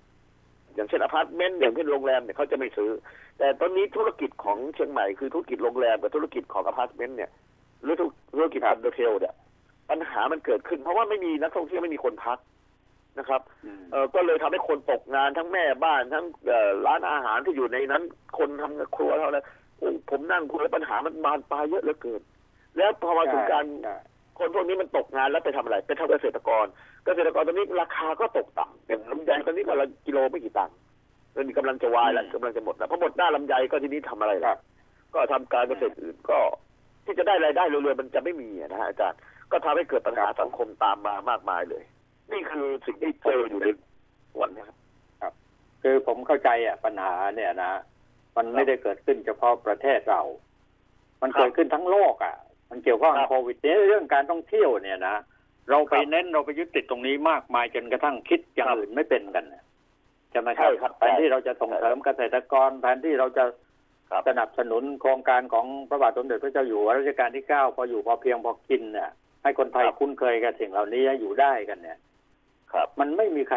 [0.74, 2.90] อย่างเช่นอพาร์ตเมนต์อย่างเช่นโรงแรมเนี่ยเขาจะไม่ซื้อ
[3.38, 7.30] แต่ตอนนี้ธุรกิจของเชียงใหม่คือธุรกิจโรงแรมกับธุรกิจของอพาร์ตเมนต์เนี่ย
[7.82, 7.94] หรือ
[8.34, 9.34] ธุรกิจคอนโดเทลเนี่ย
[9.90, 12.38] ปัญหามันเกิดขึ้น เพราะว่าไม่มีนักท่องเที่ยวไม่มีคนพัก
[13.18, 18.02] นะครับอืมเออก็เลยทำให้คนตกงานทั้งแม่บ้านทั้งเอ่อร้านอาหารที่อยู่ในนั้น
[18.38, 19.44] คนทำครัวเท่านั้น
[19.78, 22.20] โอ้ผมนั่งคุยแล้วปัญหามันบานปลายเยอะเหลือเกิน
[22.76, 23.96] แล้วพอมาถึงการใช่
[24.38, 26.66] คนพวกนี้มันตกงานแล้วไปทำอะไรไปทำเกษตรกร
[27.04, 30.76] เกษตรกรตอนนี้ราคาก็ตกต่ำอย่างลำไยตอนนี้ก็ละกิโลไม่กี่ตังค์
[31.34, 34.54] ตอนนี้กำลังจะวายแล้วกำลังจะหมดแล้วพอหมดหน้าลำไยก็ทีนี้ทำอะไรล่ะ
[35.14, 36.38] ก็ทำการเกษตรอื่นก็
[37.04, 39.20] ที่จะได้รายได้เร็วๆมันจะไม่มีอะนะฮะอาจารย์
[39.52, 41.84] ก็ทำให้เกิดปัญหาสังคมตามมามากมายเลย
[42.32, 43.66] นี่คือสิ่งที่เจออยู่ใน
[44.40, 44.64] วันนี้
[45.22, 45.32] ครับ
[45.82, 47.72] คือผมเข้าใจอะปัญหาเนี่ยนะ
[48.36, 50.22] มันไม่ได้เกิดขึ้นเฉพาะประเทศเรา
[51.22, 52.36] มันเกิดขึ้นทั้งโลกอะ
[52.70, 55.16] มันเกี่ยวข้องกับโควิดเนี่ยเรื่องการท่องเที่ยวเนี่ยนะ
[55.70, 59.64] เราไปเน้นเราไปยึดติดตรงนี้มากมายจนกระทั่งคิดอย่างอื่นไม่เป็นกันน่ะ
[60.30, 63.44] ใช่ไหมครัใช่ครับแทนที่เราจะส่งเสริมเกษตรกรแทนที่เราจะ
[64.10, 69.10] ครับสนับสนุนโครงการของพระบาทสมเด็จพระเจ้าอยู่หัวรัชกาลที่เก้าพออยู่พอเพียงพอกินเนี่ย
[69.42, 71.98] ให้คนไทยคุ้นเคยกับสิ่งเหล่านี้อยู่ได้กันเนี่ย
[72.72, 73.56] ครับ มันไม่มีใคร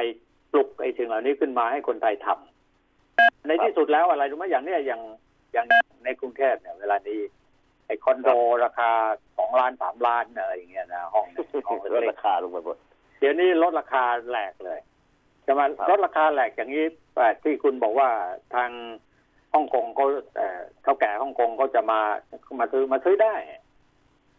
[0.51, 5.01] ปลุกไอ้สิ่งเหล่านี้ขึ้นมาให้คนไทยทำในที่สุดแล้วอะไรรู้ไหมอย่างเนี้ยอย่าง
[5.53, 5.66] อย่าง
[6.05, 7.42] ในกรุงเทพเนี่ย เวลานี้ไอ้
[8.03, 8.29] คอนโด
[8.65, 8.89] ราคา
[9.37, 11.25] สองล้านสามล้านอะไรอย่างเงี้ยนะห้อง
[11.67, 14.79] ห้องลดเล็กราคาลงไปหมดๆเดี๋ยวนี้ลดราคาแหลกเลย
[15.45, 16.85] จะมาครับลดราคาแหลกอย่างนี้
[17.15, 18.09] แต่ที่คุณบอกว่า
[18.55, 18.69] ทาง
[19.53, 21.99] ฮ่องกงเขาเอ่อเท่าแก่ฮ่องกงเขาจะมา
[22.59, 23.35] มาซื้อมาซื้อได้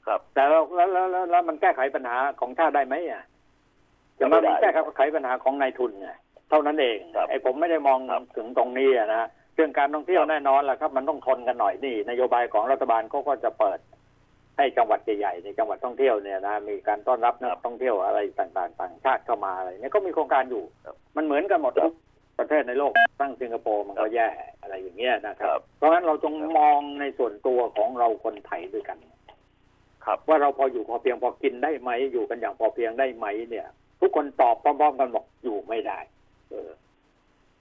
[0.06, 3.24] ครับ แต่แล้วแล้วแล้วแล้วแล้วมันแก้ไขปัญหาของชาติได้ไหมอะ
[4.18, 6.10] จะมาไม่ได้แก้ไขปัญหาของนายทุนไง
[6.50, 13.78] เท่านั้นเองครับไอ้ผมไม่ได้มองครับถึงตรงนี้อะนะ เรื่องการท่องเที่ยวครับแน่นอนแหละครับ มันต้องทนกันหน่อยนี่ นโยบายของรัฐบาลเขาก็จะเปิด
[14.56, 20.64] ให้จังหวัดใหญ่ๆในจังหวัดท่องเที่ยวเนี่ยนะมีการต้อนรับนักท่องเที่ยวอะไรต่างๆ ต่างชาติเข้ามาอะไรเนี่ยก็มีโครงการอยู่
[21.16, 21.92] มันเหมือนกันหมดทุก
[22.38, 24.28] ประเทศในโลกตั้งสิงคโปร์มันก็แย่
[24.60, 28.98] อะไรอย่างเงี้ยนะคครัรับบเพราะฉะนั้นเราจงมองในส่วนตัวของเราคนไทยด้วยกัน
[30.04, 33.66] ครับว่าเราพออยู่พอเพียงพอกินได้ไหม อยู่กันอย่างพอเพียงได้ไหมเนี่ย
[34.00, 35.98] ทุกคนตอบพร้อมๆกันบอกอยู่ไม่ได้
[36.50, 36.70] เออ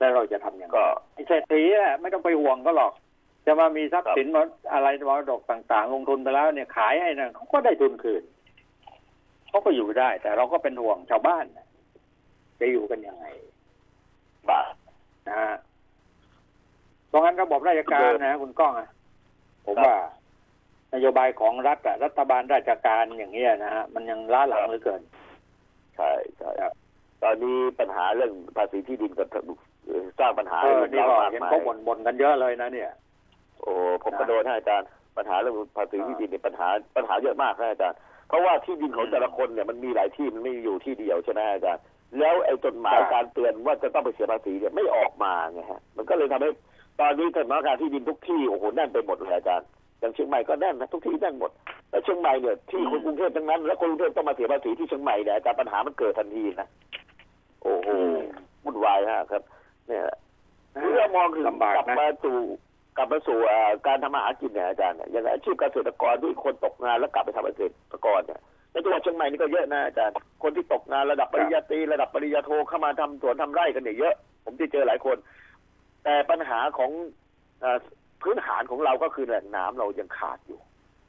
[0.04, 2.94] แล้วเราจะทำอย่างไรก็ไอ้เศรษฐีอะไม่ต้องไปห่วงก็หรอก
[3.46, 8.24] จะมามีทรัพย์สินมรอะไรมรดกต่างๆ ลงทุนไปแล้วเนี่ยขายให้นะเขาก็ได้ทุนคืน
[9.50, 11.68] เขาก็อยู่ได้ แต่เราก็เป็นห่วงชาวบ้านน่ะ
[12.60, 13.26] จะอยู่กันยังไง
[14.50, 14.74] บาท
[15.28, 15.54] นะฮะ
[17.08, 18.90] เพราะงั้นระบบราชการนะคุณก้องอะ
[19.66, 19.96] ผมว่า
[20.94, 25.02] นโยบายของรัฐอะรัฐบาลราชการอย่างเงี้ยนะฮะมันยังล้าหลังเหลือเกิน
[25.96, 26.74] ใช่ใช่ครับ
[27.24, 29.24] ตอนนี้ปัญหาเรื่องภาษีที่ดินก็
[30.20, 32.92] สร้างปัญหาเออให้นี่ก็มากเห็นมายเขาบ่นบ่นกันเยอะเลยนะเนี่ย
[33.62, 33.72] โอ้
[34.04, 41.82] ผมก็โดนให้อาจารย์ปัญหาเรื่องภาษีที่ดินเนี่ยปัญหาปัญหาเยอะมากนะอาจารย์เพราะว่าที่ดินของแต่ละคนเนี่ยมันมีหลายที่มันไม่อยู่ที่เดียวใช่ไหมอาจารย์
[42.20, 46.50] แล้วไอ้จดหมายครับการเตือนว่าจะต้องไปเสียภาษีเนี่ยไม่ออกมาไงฮะมันก็เลยทำให้
[47.00, 49.68] ตอนนี้สถานการณ์ที่ดินทุกที่โอ้โหแน่นไปหมดเลยอาจารย์
[50.00, 51.52] อย่างเชียงใหม่ก็แน่นนะทุกที่แน่นหมด
[51.90, 56.68] แล้วเชียงใหม่เนี่ยที่คนกรุงเทพทั้งนั้น แล้วคนกรุงเทพต้องมาเสียภาษีที่เชียงใหม่เนี่ยอาจารย์ปัญหามันเกิดทันทีนะ
[57.62, 57.90] โอ้โห
[58.64, 59.44] วุ่นวายฮะครับ
[59.88, 60.06] เนี่ย
[60.80, 62.38] เมื่อมองถึงลำบากกลับนะมาสู่
[62.98, 67.62] กลับมาสู่เอ่อการทำมาหากินเนี่ยอาจารย์เนี่ยอย่างอาชีพเกษตรกรที่คนตกงานแล้วกลับไปทำเกษ
[67.92, 70.14] ตรกรเนี่ยในจังหวัดเชียงใหม่นี่ก็เยอะนะอาจารย์
[70.44, 74.14] คนที่ตกงานระดับปริญญาตรีระดับปริญญาโทเข้ามาทำสวนทำไร่กันเนี่ยเยอะ
[74.44, 75.18] ผมที่เจอหลายคน
[76.04, 76.92] แต่ปัญหาของ
[77.62, 77.78] เอ่อ
[78.22, 80.60] พื้นฐานของเราก็คือแหล่งน้ำเรายังขาดอยู่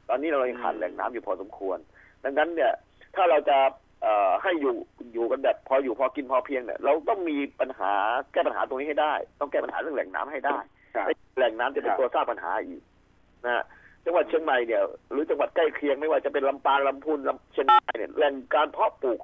[0.08, 1.78] ตอนนี้เรายังขาดแหล่งน้ำอยู่พอสมควร
[2.24, 2.72] ดังนั้นเนี่ย
[3.14, 3.58] ถ้าเราจะ
[4.02, 4.74] เอ่อให้อยู่
[5.14, 7.92] อยู่กันแบบพออยู่พอกินพอเพียงเนี่ยเราต้องมีปัญหา
[8.32, 10.58] แก้ปัญหาตรงนี้ให้ได้ ต้องแก้ปัญหาเรื่องแหล่งน้ำให้ได้
[10.94, 11.06] ครับ
[11.38, 12.82] แหล่งน้ำจะเป็นตัวสร้างปัญหาอีก
[13.44, 13.64] นะฮะ
[14.04, 14.82] จังหวัดเชียงใหม่เนี่ย
[15.12, 19.20] หรือจังหวัดใกล้เคียงไม่ว่าจะเป็นลำปางลำพูนลำเชียงรายเนี่ยแหล่งการเพาะปลูก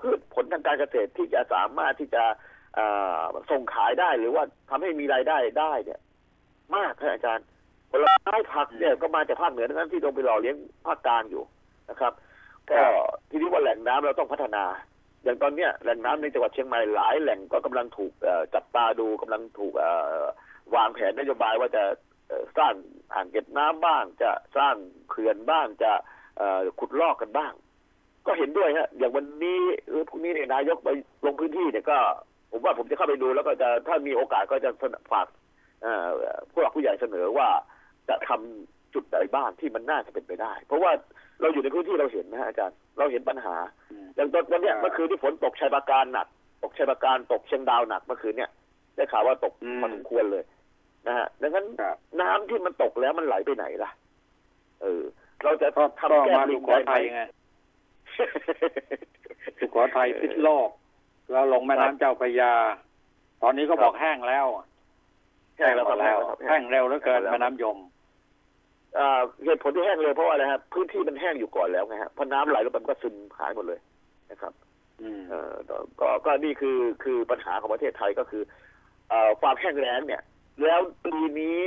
[0.00, 2.24] พืชผลทางการเกษตรที่จะสามารถที่จะ
[2.74, 3.20] เอ่อ
[3.50, 6.00] ส่งขายได้หรือว่าทำให้มีรายได้ได้เนี่ย
[6.76, 7.46] มากครับอาจารย์
[7.90, 10.56] ผลไม้ผักเนี่ยก็มาจากภาคเหนือทั้งนั้นที่ลงไปหล่อเลี้ยง
[10.86, 11.42] ภาคกลางอยู่
[11.90, 12.12] นะครับ
[12.70, 12.82] ก็
[13.30, 14.64] ทีนี้ว่าแหล่งน้ำเราต้องพัฒนา
[15.22, 18.12] อย่างตอนเนี้ยแหล่งน้ำในจังหวัดเชียงใหม่หลายแหล่งก็กำลังถูก
[18.54, 19.72] จับตาดูกำลังถูก
[20.74, 21.84] วางแผนนโยบายว่าจะ
[22.58, 22.74] สร้าง
[23.14, 24.74] อ่างเก็บน้ำบ้าง จะสร้าง
[25.10, 25.92] เขื่อนบ้างจะ
[26.78, 27.52] ขุดลอกกันบ้าง
[28.26, 30.88] ก็เห็นด้วยฮะอย่างวันนี้หรือพรุ่งนี้เนี่ยนายกไป
[31.26, 31.98] ลงพื้นที่เนี่ยก็
[32.50, 34.70] ผมว่าผมจะเข้าไปดูแล้วก็จะถ้ามีโอกาสก็จะ
[35.12, 35.26] ฝาก
[36.52, 37.48] ผู้หลักผู้ใหญ่เสนอว่า
[38.08, 40.92] จะทำ จุดใดบ้างที่มันน่าจะเป็นไปได้ เพราะว่า
[41.40, 43.54] เราอยู่ในพื้นที่เราเห็นนะฮะอาจารย์ เราเห็นปัญหา
[44.16, 46.26] อย่างตอนวันเนี้ยอ่าเมื่อคืนที่ฝนตกชัยปราการหนัก
[46.62, 48.50] ตกชัยปราการตกเชียงดาวหนักเมื่อคืนเนี่ย
[48.96, 50.44] ได้ข่าวว่าตกอืมพอสมควรเลย
[51.06, 53.90] นะฮะดังนั้นครับน้ำที่มันตกแล้วมันไหลไปไหนล่ะ
[54.82, 55.02] เออ
[55.44, 57.22] เราจะก็ทำแก้มาลิสุงโขได้ไหมทัยไง
[59.58, 60.68] สุโขทัยพิษโลก
[61.30, 62.52] แล้วลงแม่น้ำเจ้าพระยา
[63.42, 64.46] ตอนนี้ก็บอกแห้งแล้ว
[65.58, 68.01] แห้งแล้วครับแล้วครับแห้งเร็วเหลือเกินแห้งแล้วแม่น้ำยมอ่า
[69.44, 73.80] เหตุผลที่แห้งเลยเพราะว่าอะไรครับพื้นที่มันแห้งอยู่ก่อนแล้วไงฮะพอน้ำไหลลงไปมันก็ซึมหายหมดเลย
[74.30, 74.52] นะครับ
[75.00, 75.54] อืมเอ่อ
[76.00, 78.42] ก็ก็นี่คือคือปัญหาของประเทศไทยก็คือ
[79.08, 80.22] เอ่อความแห้งแล้งเนี่ย
[80.62, 81.60] แล้วปีนี้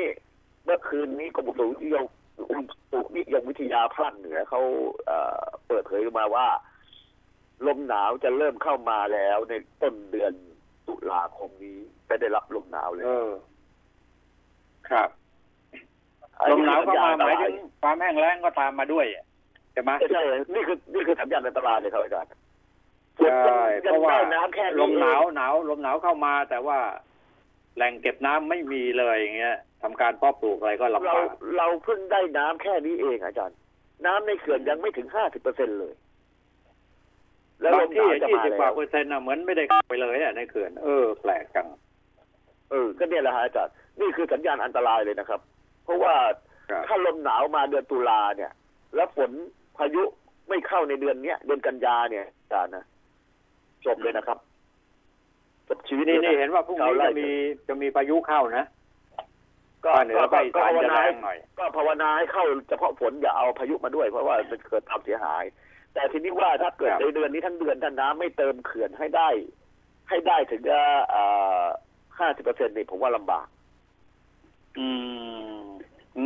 [0.63, 2.05] เมื่อคืนนี้กรมอุตุนิยม
[2.51, 2.59] อุ
[2.93, 4.61] ตุนิยมวิทยาภาคเหนือเขา
[5.05, 6.47] เอ่อเปิดเผยออกมาว่า
[7.67, 10.33] ลมหนาวจะเริ่มเข้ามาแล้วในต้นเดือน
[10.87, 13.31] ตุลาคมนี้จะได้รับลมหนาวเลยเออ
[14.89, 15.24] ครับอัน
[16.49, 19.05] ลนี้มหนาวก็มาคือสัญญณหมายอันตถึรงความแห้งแล้งก็ตามมาด้วย
[19.73, 20.21] ใช่ไหมใช่
[20.55, 22.29] นี่คือนี่คือสัญญาณอันตรายเลยครับอาจารย์
[23.19, 26.79] ใช่เพราะว่ายังได้น้ำแค่นี้ลมหนาวหนาวลมหนาวเข้ามาแต่ว่า
[27.75, 31.27] แหล่งเก็บน้ำไม่มีเลยอย่างเงี้ยทำการเพาะปลูกอะไรก็ลำเราบาก
[31.57, 33.57] เราเพิ่งได้น้ำแค่นี้เองอาจารย์
[34.05, 35.93] น้ำในเขื่อนยังไม่ถึงห้าสิบเปอร์เซ็นเลย
[37.61, 41.67] แล้วลบางมหที่นาวจะยี่มาสิบแล้กว่าวเปอร์เซ็นต์น่ะเหมือนไม่ได้เข้าไปเลยอะในเขื่อนเออแปลกจัง
[42.71, 45.41] เออก็เนี่ยแหละฮะอาจารย์นี่คือสัญญาณอันตรายเลยนะครับ
[45.85, 46.15] เพราะว่า
[46.69, 48.51] ครับถ้าลมหนาวมาเดือนตุลาเนี่ย
[48.95, 49.31] แล้วฝน
[49.77, 50.03] พายุ
[50.49, 52.85] ไม่เข้าในเดือนเนี้ยเดือนกันยาเนี่ยอาจารย์นะ
[53.85, 54.37] จบเลยนะครับ
[55.67, 57.29] จบชีวิตนี่ลยะนี่เห็นว่าพรุ่งนี้ชไร่จะมี
[57.67, 58.65] จะมีพายุเข้านะ
[59.85, 65.43] ก็ภาคเหนือก็ภาคอีก็สานภาวจะนาแรให้งหน่อยก็ภาวนาให้เข้าเฉพาะฝนอย่าเอาพายุมาด้วย เพราะว่ามันเกิดความเสียหาย
[65.93, 69.29] แต่ทีนี้ว่าถ้าเกิดครับในเดือนนี้ทั้งเดือนถ้าน้ำไม่เติมเขื่อนให้ได้
[70.09, 70.63] ให้ได้ถึง
[72.19, 73.47] ห้าสิบเปอร์เซ็นต์นี่ผมว่าลำบาก
[74.77, 74.87] อื
[75.34, 75.34] ม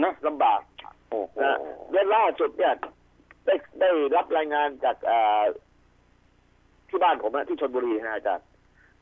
[0.04, 0.62] นะลำบาก
[1.10, 1.58] โอ้โหนะ
[1.92, 2.74] และล่าสุดเนี่ย
[3.46, 5.44] ได้ได้รับรายงานจากอ่า
[6.90, 8.48] ที่บ้านผมนะที่ชนบุรีนะอาจารย์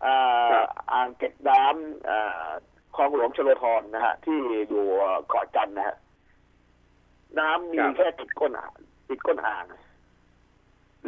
[0.06, 0.62] อ่า
[0.92, 2.50] อ่างเก็บน้ำอ่า
[2.96, 4.38] คลองหลวงชลทรนะฮะ ที่
[4.70, 4.86] อยู่
[5.28, 5.96] เกาะจันทร์นะฮะ
[7.40, 8.72] น้ำมีแค่ติดก้นอ่าง
[9.10, 9.66] ติดก้นอ่าง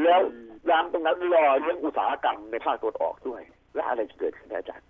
[0.03, 0.21] แล้ว
[0.69, 3.41] น้ำตรงนั้นรอเรื่องอุตสาหกรรมในภาคตะวันออกด้วย
[3.73, 4.87] และอะไรจะเกิดขึ้นนะอาจารย์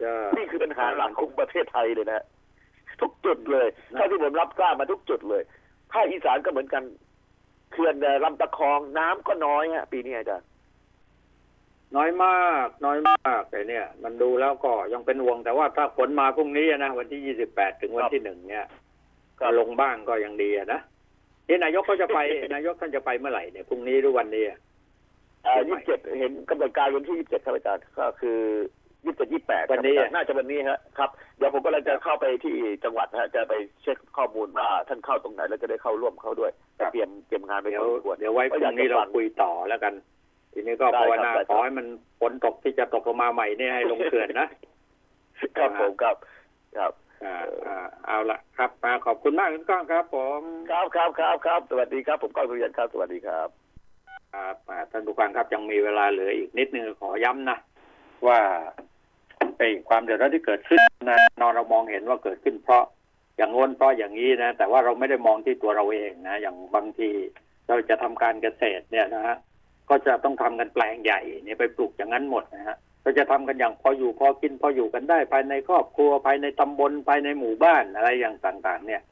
[0.00, 2.24] ก็นี่คือปัญหาหลักของประเทศไทยเลยนะ
[3.00, 5.42] ทุกจุดเลยเท่าที่ผมรับทราบมาทุกจุดเลย
[5.92, 6.82] ภาคอีสานก็เหมือนกัน
[7.72, 7.94] เขื่อน
[8.24, 10.46] ลำตะคองน้ำก็น้อยฮะ ปีนี้อาจารย์
[11.96, 18.66] น้อยมาก น้อยมากแต่เนี่ย มันดูแล้วก็ยังเป็นห่วงแต่ว่าถ้าฝนมาพรุ่งนี้นะวันที่ยี่สิบแปดถึงวันที่หนึ่งเนี่ย
[19.40, 20.80] ก็ลงบ้างก็ยังดีอะนะ
[21.46, 22.18] ที่นายกก็จะไป
[22.54, 24.58] นายกท่านจะไปเมื่อไหร่เนี่ยพรุ่งนี้หรือวันนี้อะ
[25.68, 28.40] ยี่สิบเจ็ดเห็นกำหนดการวันที่ยี่สิบเจ็ดครับอาจารย์ก็คือ
[29.08, 36.50] ยี่สิบเจ็ดยี่แปดวันนี้อะน่าจะวันนี้ฮะครับเดี๋ยวผมก็เลยจะเข้าไปที่จังหวัดฮะจะไปเช็คข้อมูลว่าท่านเข้าตรงไหนแล้วจะได้เข้าร่วมเข้าด้วย
[36.92, 39.94] เตรียมเตรียมงานไปเดี๋ยวพอสมควรเดี๋ยวไว้พรุ่งนี้เราคุยต่อแล้วกัน
[40.52, 41.86] ทีนี้ก็ได้ภาวครับนาได้ครับขอให้มัน
[42.20, 44.48] ฝนตกที่จะตกลงมาใหม่เนี่ยให้ลงเขื่อนนะ
[45.56, 46.16] ครับผมครับ
[46.76, 46.92] ครับ
[47.24, 47.36] อ่า
[47.66, 50.40] อ่าเอาละครับมาขอบคุณมากคุณก้องครับ ผม
[50.70, 53.48] ครับครับครับครับสวัสดีครับ ผมก้องสุริยันครับสวัสดีครับ
[54.34, 57.58] ครับอ่าท่านผู้ฟังครับยังมีเวลาเหลืออีกนิดนึงขอย้ำนะ
[58.26, 58.38] ว่า
[59.58, 60.80] ไอ้ความเดือดร้อนที่เกิดขึ้น
[61.10, 62.84] นะนอนเรามองเห็นว่าเกิดขึ้นเพราะ
[63.36, 67.08] อย่างง้นเพราะอย่างนี้นะ แต่ว่าเราไม่ได้มองที่ตัวเราเองนะ อย่างบางที
[67.68, 69.36] เราจะทำการเกษตรเนี่ยนะฮะ
[69.88, 79.02] ก็จะต้องทำกันแปลงใหญ่เนี่ยไปปลูกอย่างนั้นหมดนะฮะเราจะทำกันอย่างพออยู่พอกินพออยู่กันได้ ภายในครอบครัวภายในตำบลภายในหมู่บ้านอะไรอย่างต่างๆ เนี่ย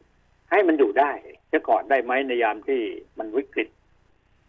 [0.50, 1.10] ให้มันอยู่ได้
[1.52, 2.80] จะก่อนได้ไหมในยามที่
[3.18, 3.68] มันวิกฤต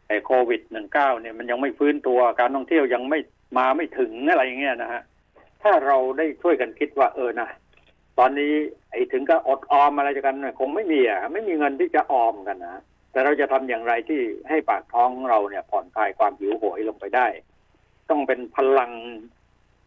[0.08, 3.20] ไอ้โควิดหนึ่งเก้าเนี่ยมันยังไม่ฟื้นตัวการท่องเที่ยวยังไม่
[3.58, 5.02] มาไม่ถึงอะไรอย่างเงี้ยนะฮะ
[5.64, 7.50] ถ้าเราได้ช่วยกันคิดว่าเออนะ
[8.20, 8.54] ตอนนี้
[8.92, 12.82] ไอ้ถึงก็อดออมอะไรกันเนี่ยคงไม่มีอะไม่มีเงินที่จะออมกันนะ
[13.12, 17.28] แต่เราจะทำอย่างไรที่ให้ปากท้องเราเนี่ยผ่อนคลายความหิวโหยลงไปได้
[18.10, 18.92] ต้องเป็นพลัง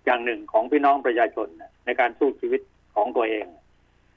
[0.04, 1.48] อย่างหนึ่งของพี่น้องประชาชน
[1.86, 2.60] ในการสู้ชีวิต
[2.96, 3.46] ของตัวเอง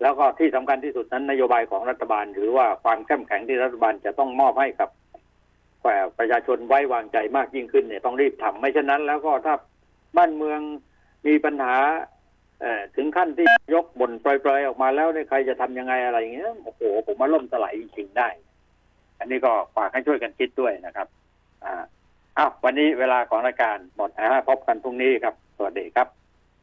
[0.01, 4.89] แล้วก็ที่สำคัญที่สุดนั้นนโยบายของรัฐบาล หรือว่าความเข้มแข็งที่รัฐบาลจะต้องมอบให้กับ
[5.81, 9.55] แก่ประชาชนไว้วางใจมากยิ่งขึ้นเนี่ยต้องรีบทำไม่เช่นนั้น แล้วก็ถ้า
[10.17, 10.59] บ้านเมือง
[11.28, 11.76] มีปัญหา
[12.95, 18.30] ถึงขั้นที่ยกบ่นปล่อยๆออกมาแล้วเนี่ยใครจะทำยังไงอะไรอย่างเงี้ยโอ้โหผมมาล่มสลายจริงๆได้
[19.19, 21.07] อันนี้ก็ฝากให้ช่วยกันคิดด้วยนะครับ
[21.63, 21.84] อ่า
[22.38, 26.22] อ้าววันนี้เวลาของรายการหมดนะฮะพบกันพรุ่งนี้ครับ สวัสดีครับ